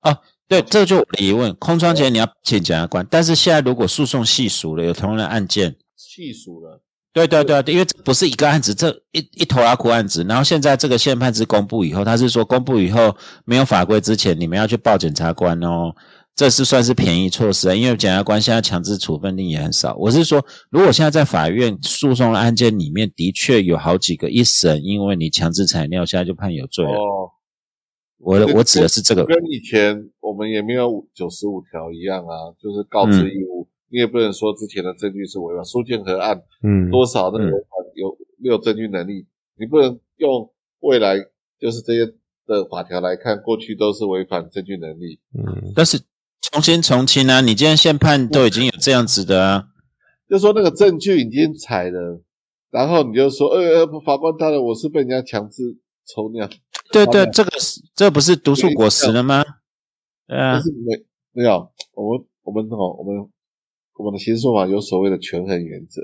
[0.00, 6.82] 啊，对，这就我的疑问，空窗期你要请检察官，但是现在如果诉讼细数了，有同样的案件细数了。
[7.12, 10.24] 对对对，因为这不是一个案子，这一一头拉苦案子。
[10.28, 15.92] 然后现在这个宪判是公布以后，他是说公布以后没有法规之前，你们要去报检察官哦。
[16.36, 19.94] 这是算是便宜措施啊，因为检察官现在强制处分令也很少。
[19.96, 26.92] 我是说，如果现在在法院诉讼的案件里面，的确有好几个一审，因为你强制采尿，现在就判有罪了。
[26.92, 27.28] 哦，
[28.20, 33.66] 我我指的是这个，跟以前我们也没有九十五条一样啊，就是告知义务。
[33.92, 37.50] 你也不能说之前的证据是违法，苏建和案，嗯，多少那个
[37.94, 39.26] 有没有证据能力？
[39.58, 40.48] 你不能用
[40.78, 41.16] 未来
[41.58, 42.06] 就是这些
[42.46, 45.18] 的法条来看，过去都是违反证据能力。
[45.36, 45.98] 嗯，但是
[46.40, 47.40] 重新从轻啊！
[47.40, 49.64] 你今天现判都已经有这样子的啊，
[50.30, 52.22] 就说那个证据已经采了，
[52.70, 56.48] 然后你就说，呃呃，法官大人，我是被人家强制抽尿，
[56.92, 59.44] 对对，这个是这不是毒素果实了吗？
[60.26, 60.54] 对啊。
[60.54, 63.28] 但，是没没有，我们我们哦，我们
[63.94, 66.02] 我们的刑事说法有所谓的权衡原则，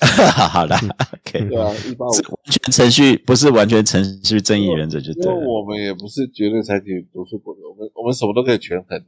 [0.52, 2.12] 好了，OK，对啊，一八五。
[2.12, 5.46] 是完全程序，不是完全程序正义原则就因为对。
[5.46, 9.06] 我们也不是绝对采取毒素果实，我们我们什么都可以权衡的。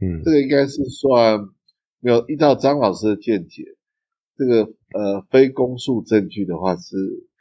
[0.00, 0.22] 嗯。
[0.24, 1.38] 这个应该是算
[2.00, 3.62] 没有依照张老师的见解，
[4.36, 6.96] 这个呃非公诉证据的话是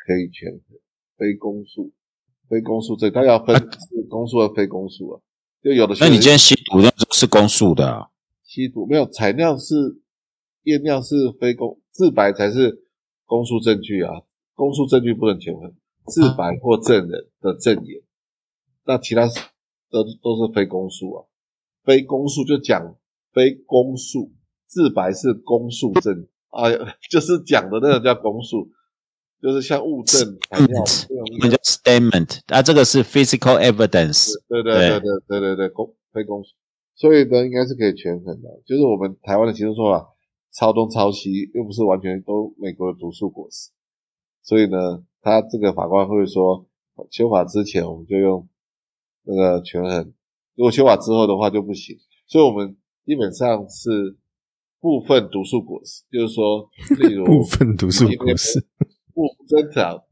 [0.05, 0.77] 可以权衡，
[1.17, 1.91] 非公诉
[2.53, 5.19] 非公诉证，它要分是公诉和非公诉啊。
[5.63, 8.09] 就有的那你今天吸毒那是公诉的啊，
[8.43, 9.73] 吸毒没有采尿是
[10.65, 12.85] 验尿是非公自白才是
[13.25, 14.11] 公诉证据啊，
[14.53, 15.73] 公诉证据不能权衡，
[16.05, 18.01] 自白或证人的证言，
[18.85, 19.25] 那其他
[19.89, 21.25] 都都是非公诉啊，
[21.83, 22.95] 非公诉就讲
[23.31, 24.31] 非公诉，
[24.67, 26.69] 自白是公诉证啊，
[27.09, 28.69] 就是讲的那个叫公诉，
[29.43, 34.31] 就是像物证、材料这种那叫 statement 啊，这个是 physical evidence。
[34.47, 36.49] 对对对对对对对，公非公诉，
[36.95, 38.47] 所以呢，应该是可以权衡的。
[38.65, 40.07] 就是我们台湾的刑事说法，
[40.53, 43.71] 抄东抄西，又不是完全都美国的毒素果实，
[44.43, 46.65] 所以呢，他这个法官会说，
[47.11, 48.47] 修法之前我们就用
[49.23, 50.13] 那个权衡，
[50.55, 51.97] 如果修法之后的话就不行。
[52.27, 54.15] 所以我们基本上是
[54.79, 56.69] 部分毒素果实，就是说，
[57.01, 58.65] 例如部分毒素果实，
[59.13, 60.03] 不真的，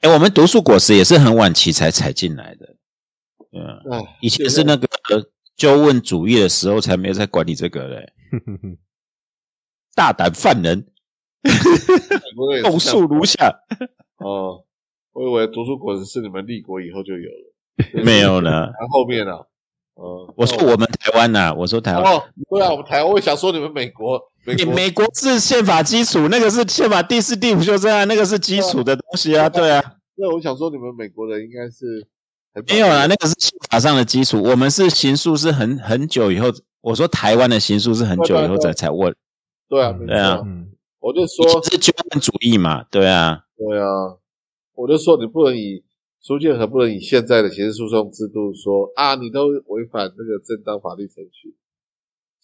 [0.00, 2.76] 哎，我们毒素果实也是很晚期才采进来的，
[3.52, 4.86] 嗯，哎，以前是那个
[5.56, 8.12] 纠问主义的时候才没有在管理这个嘞，
[9.94, 10.86] 大胆犯人，
[11.42, 11.52] 美
[12.36, 13.60] 国人也是供这样述如下。
[14.18, 14.64] 哦，
[15.12, 19.46] 我以为毒素果实是你们立国以后就有了， 没有呢，然后面啊，
[19.94, 29.82] 呃，我说我们台湾呐、我说台湾，哦，对啊，我们台湾，我也想说你们美国你美国是宪法基础，那个是宪法第四、第五修正案，那个是基础的东西啊，对啊，
[30.16, 32.06] 那，我想说你们美国人应该是
[32.68, 36.48] 没有啦，那个是宪法上的基础，我们是刑诉是很很久以后，
[36.82, 39.14] 我说台湾的刑诉是很久以后才才问，
[39.68, 40.70] 对啊，对啊，嗯
[41.00, 44.16] 我就说前是纠问主义嘛，对啊，对啊，
[44.74, 45.84] 我就说你不能以
[46.20, 51.54] 苏建和不能以现在的刑事诉讼制度说啊，你都违反那个正当法律程序，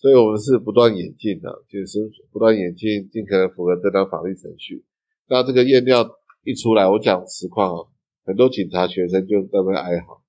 [0.00, 4.84] 所以我们是不断演进的，就是不断演进，尽可能符合正当法律程序。
[5.28, 6.08] 那这个验尿
[6.42, 7.86] 一出来，我讲实况啊，
[8.24, 10.22] 很多警察学生就在那边哀嚎，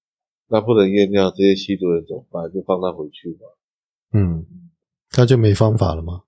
[0.49, 2.51] 那不能验尿，这些吸毒人怎么办？
[2.51, 3.47] 就放他回去吧。
[4.13, 4.45] 嗯，
[5.17, 6.23] 那就没方法了吗？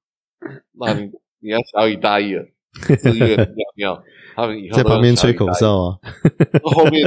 [0.72, 2.46] 那你你要小以大义了，
[2.98, 4.04] 自愿尿尿，
[4.36, 6.00] 他们以后在旁边吹口哨啊，
[6.64, 7.06] 后面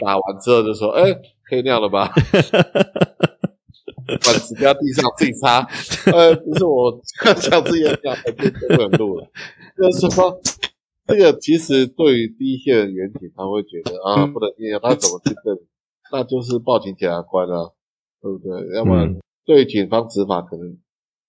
[0.00, 1.12] 打完之后就说：“哎、
[1.48, 2.12] 可以尿了吧？”
[4.24, 5.60] 把纸掉地上自己擦。
[6.12, 7.00] 呃，不是我
[7.40, 9.26] 强制验尿，我就不能录了。
[9.76, 10.40] 就是说，
[11.06, 15.58] 这个其实对于第一线的员警，他会觉得啊，不能验尿，他怎么去证？
[16.10, 17.70] 那就是报警检察官啊，
[18.22, 18.74] 对不对？
[18.76, 20.78] 要不然嗯对警方执法可能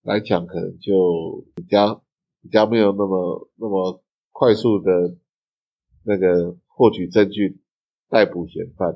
[0.04, 2.02] 来讲，可能就比较
[2.42, 4.02] 比较没有那么那么
[4.32, 4.92] 快速的
[6.04, 7.60] 那个获取证据、
[8.10, 8.96] 逮捕嫌犯。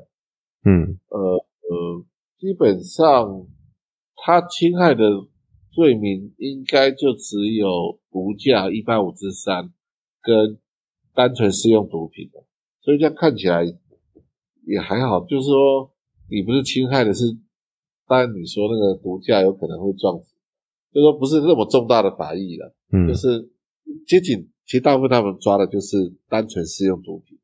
[0.66, 2.06] 嗯呃呃，
[2.40, 3.46] 基本上
[4.26, 5.04] 他侵害的
[5.74, 9.74] 罪名应该就只有毒驾一八五之三
[10.22, 10.58] 跟
[11.14, 12.46] 单纯使用毒品的，
[12.82, 13.66] 所以这样看起来
[14.66, 15.26] 也还好。
[15.26, 15.92] 就是说，
[16.32, 17.38] 你不是侵害的是，
[18.08, 20.34] 当然你说那个毒驾有可能会撞死，
[20.94, 22.74] 就说不是那么重大的法益了。
[22.94, 23.52] 嗯就是
[24.08, 25.98] 接警，其实大部分他们抓的就是
[26.30, 27.38] 单纯使用毒品，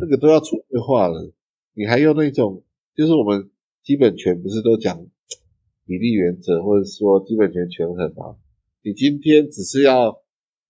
[0.00, 1.32] 那嗯个都要除罪化了，
[1.74, 2.64] 你还用那种，
[2.96, 3.50] 就是我们
[3.84, 5.06] 基本权不是都讲
[5.86, 8.36] 比例原则，或者说基本权权衡啊？
[8.82, 10.20] 你今天只是要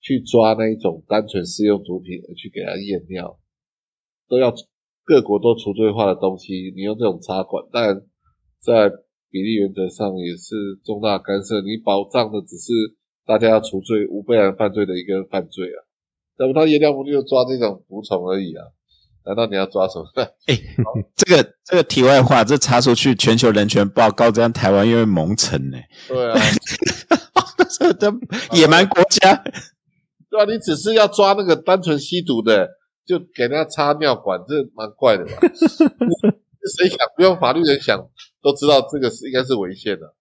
[0.01, 3.39] 去抓那一种单纯使用毒品而去给他验尿，
[4.29, 4.53] 都要
[5.05, 8.03] 各国都除罪化的东西，你用这种插管，但
[8.61, 8.91] 在
[9.31, 10.55] 比例原则上也是
[10.85, 11.61] 重大干涉。
[11.61, 12.73] 你保障的只是
[13.27, 15.79] 大家要除罪无被然犯罪的一个犯罪啊，
[16.39, 18.65] 那么他验尿不就抓这种毒虫而已啊？
[19.27, 20.07] 难道你要抓什么？
[21.16, 25.79] 这个这个题外话，这查出去全球人权报告，这样台湾又会蒙尘呢。
[26.09, 26.41] 对啊，
[27.79, 28.12] 这这
[28.53, 29.43] 野蛮国家，
[30.31, 32.68] 对啊，你只是要抓那个单纯吸毒的，
[33.07, 35.33] 就给人家插尿管，这蛮怪的吧？
[36.79, 37.99] 谁想不用法律人想
[38.43, 40.14] 都知道这个是应该是违宪的。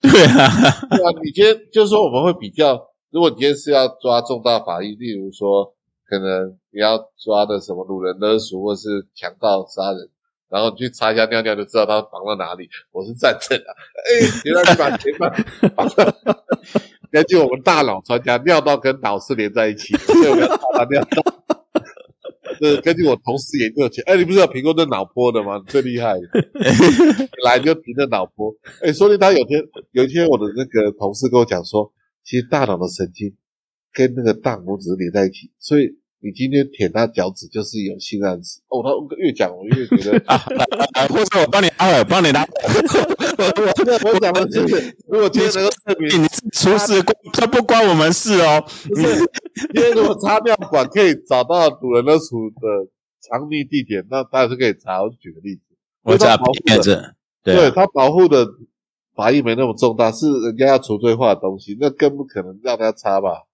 [0.00, 0.48] 对啊，
[0.90, 2.80] 对啊，你今天就是说我们会比较，
[3.10, 5.74] 如果你今天是要抓重大法益，例如说
[6.08, 10.08] 可能你要抓的什么掳人勒赎或是强盗杀人，
[10.48, 12.66] 然后你去查一下尿尿就知道他绑到哪里。
[12.90, 15.30] 我是站着的，哎，原来你把前半
[15.76, 15.86] 绑。
[17.10, 21.22] 根据我们大脑专家，尿道跟脑是连在一起，所以我们要查它尿道。
[22.60, 25.62] 这根据我同事研究起，哎，你不是有评过这脑波的吗？
[25.68, 26.28] 最厉害的，
[27.44, 28.52] 来就评这脑波。
[28.82, 31.92] 哎，说不定他有天有一天，我的那个同事跟我讲说，
[32.24, 33.32] 其实大脑的神经
[33.92, 35.98] 跟那个大拇指连在一起，所以。
[36.20, 38.82] 你今天舔他脚趾就是有性暗示哦。
[38.82, 40.36] 他越讲我越觉得 啊，
[41.06, 42.42] 或者我帮你拉，帮你拉。
[43.38, 47.00] 我我我讲的就是，如果今天能够证明你出事，
[47.34, 48.60] 这不关我们事哦。
[48.88, 49.16] 不是，
[49.72, 55.00] 今天如果插尿管可以找到主人的处的藏匿地点，那当然是可以查。
[55.00, 55.60] 我举个例子，
[56.02, 57.14] 我家保护的，
[57.44, 58.44] 对他保护的
[59.14, 63.44] 法益没那么重大，是人家要除罪化的东西，那更不可能让他插吧。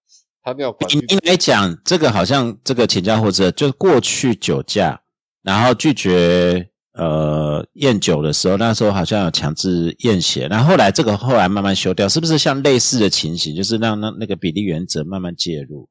[1.09, 5.01] 应该讲这个好像这个请假或者就是过去酒驾，
[5.41, 15.89] 然后拒绝呃验酒的时候，那时候好像有强制验血，然后后来这个后来慢慢修掉，是不是像类似的情形，就是让那那个比例原则慢慢介入，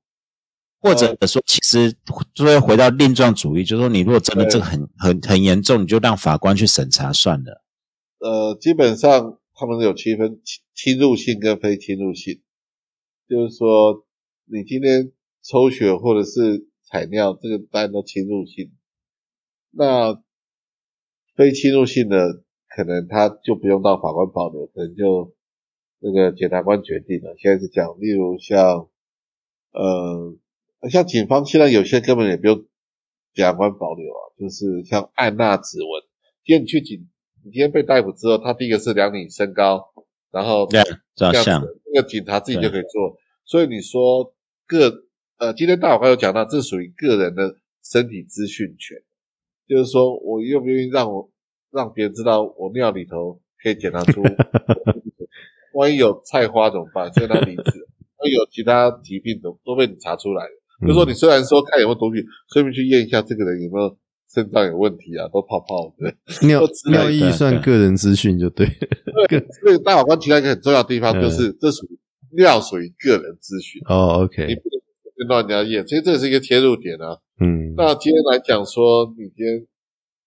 [0.80, 1.92] 或者说其实
[2.32, 7.64] 就会回到另状主义，就是说你如果真的这个很很很严重，你就让法官去审查算了。
[8.20, 12.40] 呃，基本上他们有区分侵侵入性跟非侵入性，
[13.28, 14.04] 就是说。
[14.46, 15.10] 你今天
[15.42, 18.72] 抽血或者是采尿，这个当然都侵入性。
[19.70, 20.22] 那
[21.34, 25.34] 非侵入性的，可能他就不用到法官保留，可能就
[25.98, 27.34] 那个检察官决定了。
[27.38, 28.88] 现在是讲，例如像
[29.72, 30.36] 呃，
[30.90, 32.66] 像警方现在有些根本也不用
[33.32, 36.02] 检察官保留啊，就是像按捺指纹。
[36.44, 37.08] 今天你去警，
[37.42, 39.92] 你今天被逮捕之后，他第一个是量你身高，
[40.30, 40.82] 然后对
[41.16, 41.62] 照相，
[41.94, 43.16] 那个警察自己就可以做。
[43.46, 44.33] 所以你说。
[44.66, 45.04] 个
[45.38, 48.96] 呃，今天大法官有讲到，这属于个人的身体资讯权，
[49.68, 51.30] 就是说我愿不愿意让我
[51.72, 54.22] 让别人知道我尿里头可以检查出，
[55.74, 57.12] 万一有菜花怎么办？
[57.12, 57.86] 所以他离职，
[58.16, 60.50] 会有其他疾病都都被你查出来了。
[60.86, 63.96] 就说你虽然说看有没有毒品，顺便去验一下这个人有没有
[64.32, 66.14] 肾脏有问题啊，都泡泡的。
[66.46, 68.66] 尿尿液算个人资讯就对。
[69.60, 71.98] 所以大法官提到一个很重要的地方，就是这属于。
[72.36, 74.80] 尿属于个人资讯哦，OK，你不能
[75.16, 77.18] 跟到人家验，其实这是一个切入点啊。
[77.40, 79.66] 嗯，那今天来讲说，你今天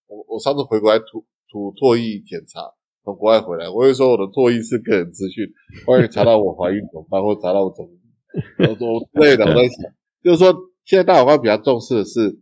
[0.07, 5.45] 我我上次回国来吐吐唾液检查，从国外回来，我会说我的唾液是个人资讯，
[5.87, 7.89] 万一查到我怀孕怎么办，或查到我怎么，
[8.59, 9.91] 我我类的 我在想，
[10.23, 10.53] 就是说
[10.85, 12.39] 现在大法官比较重视的是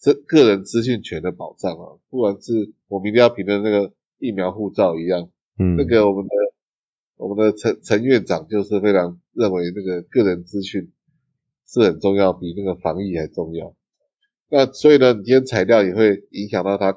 [0.00, 6.30] 这个人资讯权的保障啊，不管是我明天要评的那个疫苗护照一样，嗯，那个我们的。
[7.26, 10.92] 我们的陈陈院长就是非常认为那个个人资讯
[11.66, 13.74] 是很重要，比那个防疫还重要。
[14.50, 16.92] 那所以呢，你今天材料也会影响到他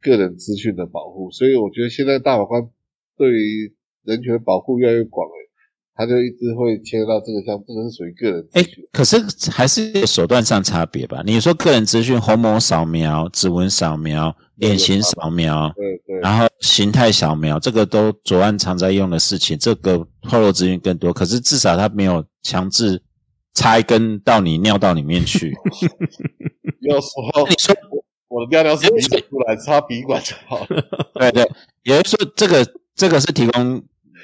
[0.00, 1.32] 个人资讯的保护。
[1.32, 2.70] 所以我觉得现在大法官
[3.16, 5.47] 对于人权保护越来越广了，
[5.98, 8.84] 他就一直会牵涉到这个项，这个是属于个人资讯。
[8.90, 11.22] 可是还是有手段上差别吧？
[11.26, 14.34] 你说个人资讯，虹膜扫描、指纹扫描。
[14.58, 21.12] 脸型扫描，对对，然后形态扫描，这个都左岸常在用的事情，这个透露资讯更多。
[21.12, 23.00] 可是至少他没有强制
[23.54, 25.54] 插一根到你尿道里面去。
[26.82, 27.72] 有时候你说
[28.26, 30.84] 我的尿尿是鼻子出来插鼻管就好了。
[31.14, 31.48] 对对，
[31.84, 33.80] 也就是说这个这个是提供。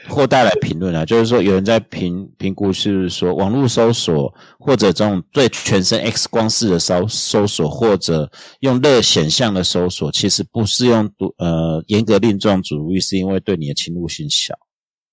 [0.08, 8.30] 或带来评论啊， 就是说有人在评评估，是说网络搜索或者这种对全身 X 光式的搜搜索，或者
[8.60, 14.54] 用热显像的搜索，其实不适用呃严格令状主义，是因为对你的侵入性小，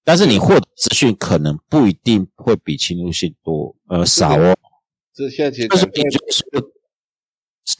[0.04, 4.56] 但是你获得资讯可能不一定会比侵入性多呃少哦。
[5.14, 6.72] 这现在其实就是你就是说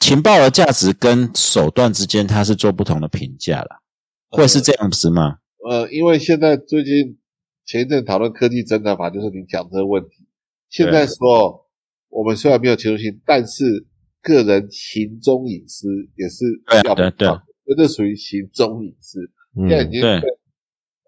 [0.00, 3.82] 情报的价值跟手段之间，它是做不同的评价了，
[4.30, 5.38] 会是这样子吗？
[5.68, 7.18] 呃，因为现在最近
[7.64, 10.26] 前一阵讨论科技增长法，就是你讲这个问题。
[10.68, 11.68] 现在说
[12.08, 13.86] 我们虽然没有侵入性，但是
[14.20, 15.86] 个人行踪隐私
[16.16, 16.44] 也是
[16.84, 17.36] 要对对，因
[17.66, 19.20] 为这属于行踪隐私。
[19.54, 20.02] 现在已经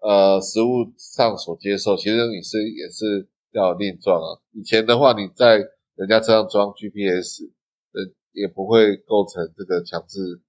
[0.01, 4.39] 呃实物上所接受，行踪隐私也是要另状啊。
[4.53, 5.57] 以前的话，你在
[5.95, 7.43] 人家车上装 GPS，
[7.91, 10.39] 呃，也不会构成这个强制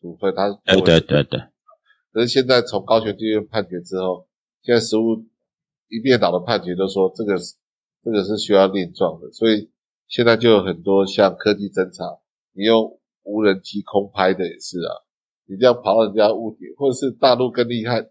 [0.00, 0.32] 处分。
[0.34, 1.40] 他对对对对。
[2.12, 4.26] 可是现在从高雄地院判决之后，
[4.62, 5.26] 现在实务
[5.88, 7.36] 一面倒的判决都说这个
[8.02, 9.70] 这个是需要另状的，所以
[10.06, 12.18] 现在就有很多像科技侦查，
[12.52, 15.04] 你用无人机空拍的也是啊，
[15.46, 18.06] 你这样跑到人家屋顶，或者是大陆更厉害，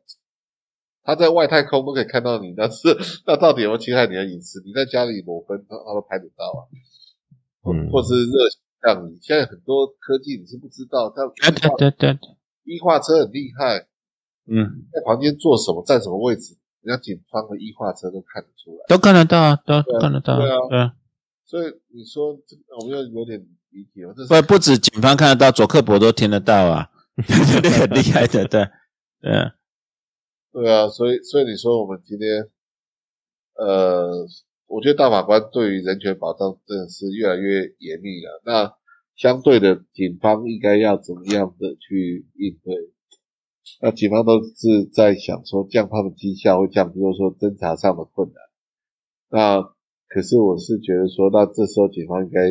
[1.04, 2.96] 他在外太空都可以看到你， 但是
[3.26, 4.62] 那到底有没有侵害你的隐私？
[4.66, 6.60] 你在家里裸奔，他他都拍得到啊，
[7.66, 8.32] 嗯，或是热
[8.84, 12.37] 像你现在很多科技你是不知道，但对对对对。
[12.68, 13.88] 一化车很厉害，
[14.46, 18.86] 嗯，在旁边坐什么，站什么位置，人家警方的一化车都看得出来。
[18.88, 20.94] 都看得到啊，都看得到，对啊对啊，
[21.46, 26.92] 所以你说这我们又有点离题了，这不不止警方看得到，佐克伯都听得到啊，
[27.62, 28.70] 这很厉害的，对，
[29.22, 29.32] 对。
[29.32, 29.56] 啊，
[30.52, 32.50] 对啊，所以所以你说我们今天，
[33.56, 34.28] 呃，
[34.68, 38.42] 我觉得大法官对于人权保障真的是越来越严密了。
[38.44, 38.74] 那
[39.18, 42.76] 相对的，警方应该要怎么样的去应对？
[43.82, 48.36] 那警方都是在想说，降他们绩效会降低，或者说侦查上的困难。
[49.30, 49.62] 那
[50.08, 52.42] 可是我是觉得说，那这时候警方应该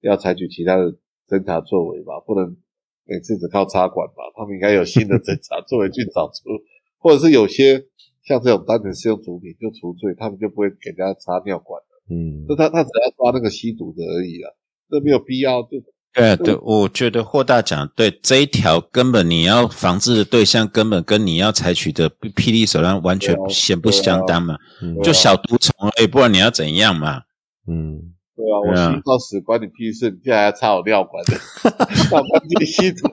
[0.00, 0.92] 要采取其他的
[1.26, 2.56] 侦查作为吧，不能
[3.04, 6.50] 每次只靠插管吧，他们应该有新的侦查作为去找出，
[6.98, 7.86] 或者是有些
[8.22, 12.02] 像这种单纯是用毒品就除罪，他们就不会给人家插尿管了。
[12.10, 14.50] 嗯那他他只要抓那个吸毒的而已啦，
[14.90, 15.82] 这没有必要就
[16.12, 24.56] 对啊对，我觉得霍大讲得对这一条根本你要防治的对象，根本跟你要采取的霹雳手段完全显不相当嘛，
[25.04, 27.22] 就小毒虫而已，不然你要怎样嘛？
[27.68, 28.00] 嗯，
[28.34, 31.24] 对啊，我对啊吸到屎关你屁事，你竟然还插我尿管。
[31.26, 31.32] 的，
[32.10, 33.08] 尿管进吸毒，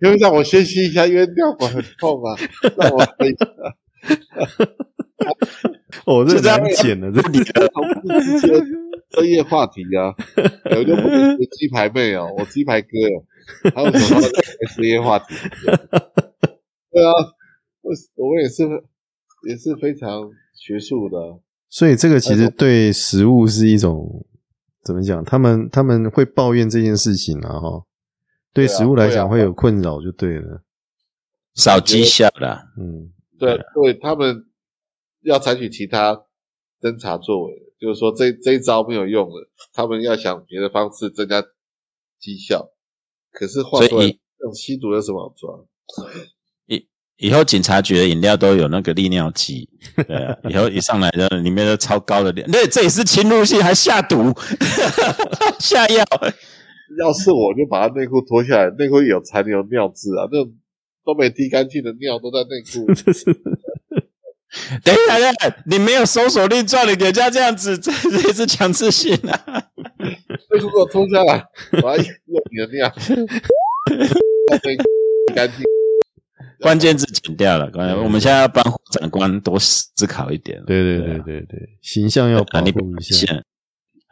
[0.00, 2.34] 因为让我先吸一下，因为尿管很痛啊，
[2.78, 3.36] 让我可以
[6.06, 6.58] 哦，这就这样。
[6.62, 7.40] 难剪了，这你
[9.10, 10.14] 的同志之间专业话题啊，
[10.76, 12.88] 我就不是鸡排妹哦，我鸡排哥
[13.74, 14.20] 哦，还有什么
[14.74, 15.34] 深夜话题？
[16.90, 17.12] 对啊，
[17.82, 18.64] 我我们也是
[19.48, 21.38] 也是非常学术的啊，
[21.68, 24.26] 所以这个其实对食物是一种
[24.84, 25.24] 怎么讲？
[25.24, 27.84] 他们他们会抱怨这件事情啊，哈，
[28.52, 30.62] 对食物来讲会有困扰就对了，
[31.54, 34.46] 少绩效啦，嗯对对，他们
[35.22, 36.24] 要采取其他
[36.80, 41.42] 侦查作为，就是说这这一招没有用了，他们要想别的方式增加
[42.20, 42.70] 绩效。
[43.30, 45.50] 可是话说来，所以这种吸毒有什么好抓？
[46.66, 54.32] 以以后警察局的饮料都有那个利尿剂，对啊，以后一上来的里面都超高的量，对，这也是侵入性，还下毒，
[55.58, 56.04] 下药，
[56.98, 60.54] 要是我就把他内裤脱下来，内裤有残留尿渍啊，那种
[61.04, 62.86] 都没滴干净的尿都在内裤。
[64.82, 65.30] 等一下，等一下，
[65.66, 69.44] 你没有搜索令状，你给人家这样子， 这这是强制性啊！
[70.50, 71.44] 内裤给我冲下来，
[71.82, 72.06] 我要用
[72.50, 72.88] 你的尿，
[75.34, 75.56] 干净。
[76.60, 80.60] 关键字剪掉了，关键我们现在要帮长官多思考一点。
[80.66, 82.68] 对对对对对，形象要保护
[82.98, 83.44] 一下，现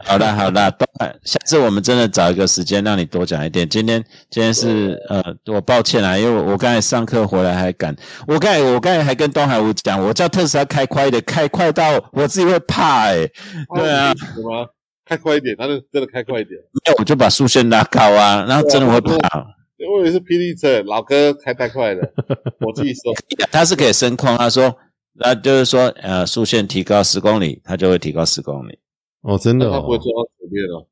[0.05, 0.85] 好啦好啦，都
[1.25, 3.67] 下次我们真的找一个时间让你多讲一点。
[3.69, 13.27] 今天今天是呃，我抱歉啊，因为我我刚才上课回来还赶，我刚才我刚才还跟东海吴讲，我叫特斯拉开快一点，开快到我自己会怕哎、
[13.75, 14.69] 对啊，什么？
[15.07, 16.61] 开快一点，他就真的开快一点。
[16.85, 19.47] 没有我就把速线拉高啊，然后真的会怕。
[19.79, 22.03] 我以为是霹雳车，老哥开太快了，
[22.61, 23.15] 我自己说。
[23.51, 24.77] 他是可以升空，他说，
[25.15, 28.79] 那就是说，呃，速线提高十公里，他就会提高十公里
[29.23, 30.87] 哦，真的哦他不会，撞到前面哦，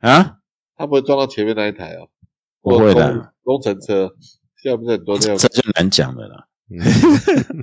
[0.00, 0.38] 啊，
[0.76, 2.08] 他不会撞到前面那一台哦。
[2.60, 4.08] 不会的，工工程车
[4.62, 6.46] 现在不是很多这样这就难讲了啦。
[6.70, 6.78] 嗯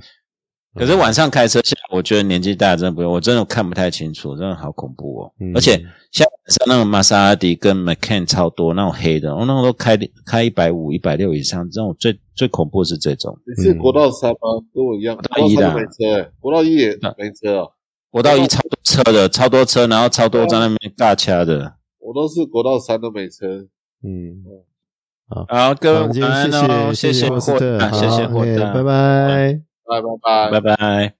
[0.72, 5.32] 可是晚上开车下，我觉得年纪大真的不用，我真的看不太清楚，真的好恐怖哦。
[5.40, 5.72] 嗯而且
[6.12, 13.36] 像晚上那种玛莎拉蒂跟 Macan 超多那种黑的，我那种都开开一百五、一百六以上，这种最最恐怖是这种。
[13.46, 14.38] 你是国道三吗？
[14.72, 17.72] 跟我一样，国道一没车欸，国道一也没车哦。
[18.10, 21.74] 国道一超多车的，超多车，然后超多在那边尬掐的。
[21.98, 23.46] 我都是国道三都没车。
[24.02, 24.42] 嗯，
[25.28, 29.60] 好，各好，位晚安哦，天谢谢谢霍谢谢霍大，拜拜。
[29.86, 31.19] 拜拜拜拜拜。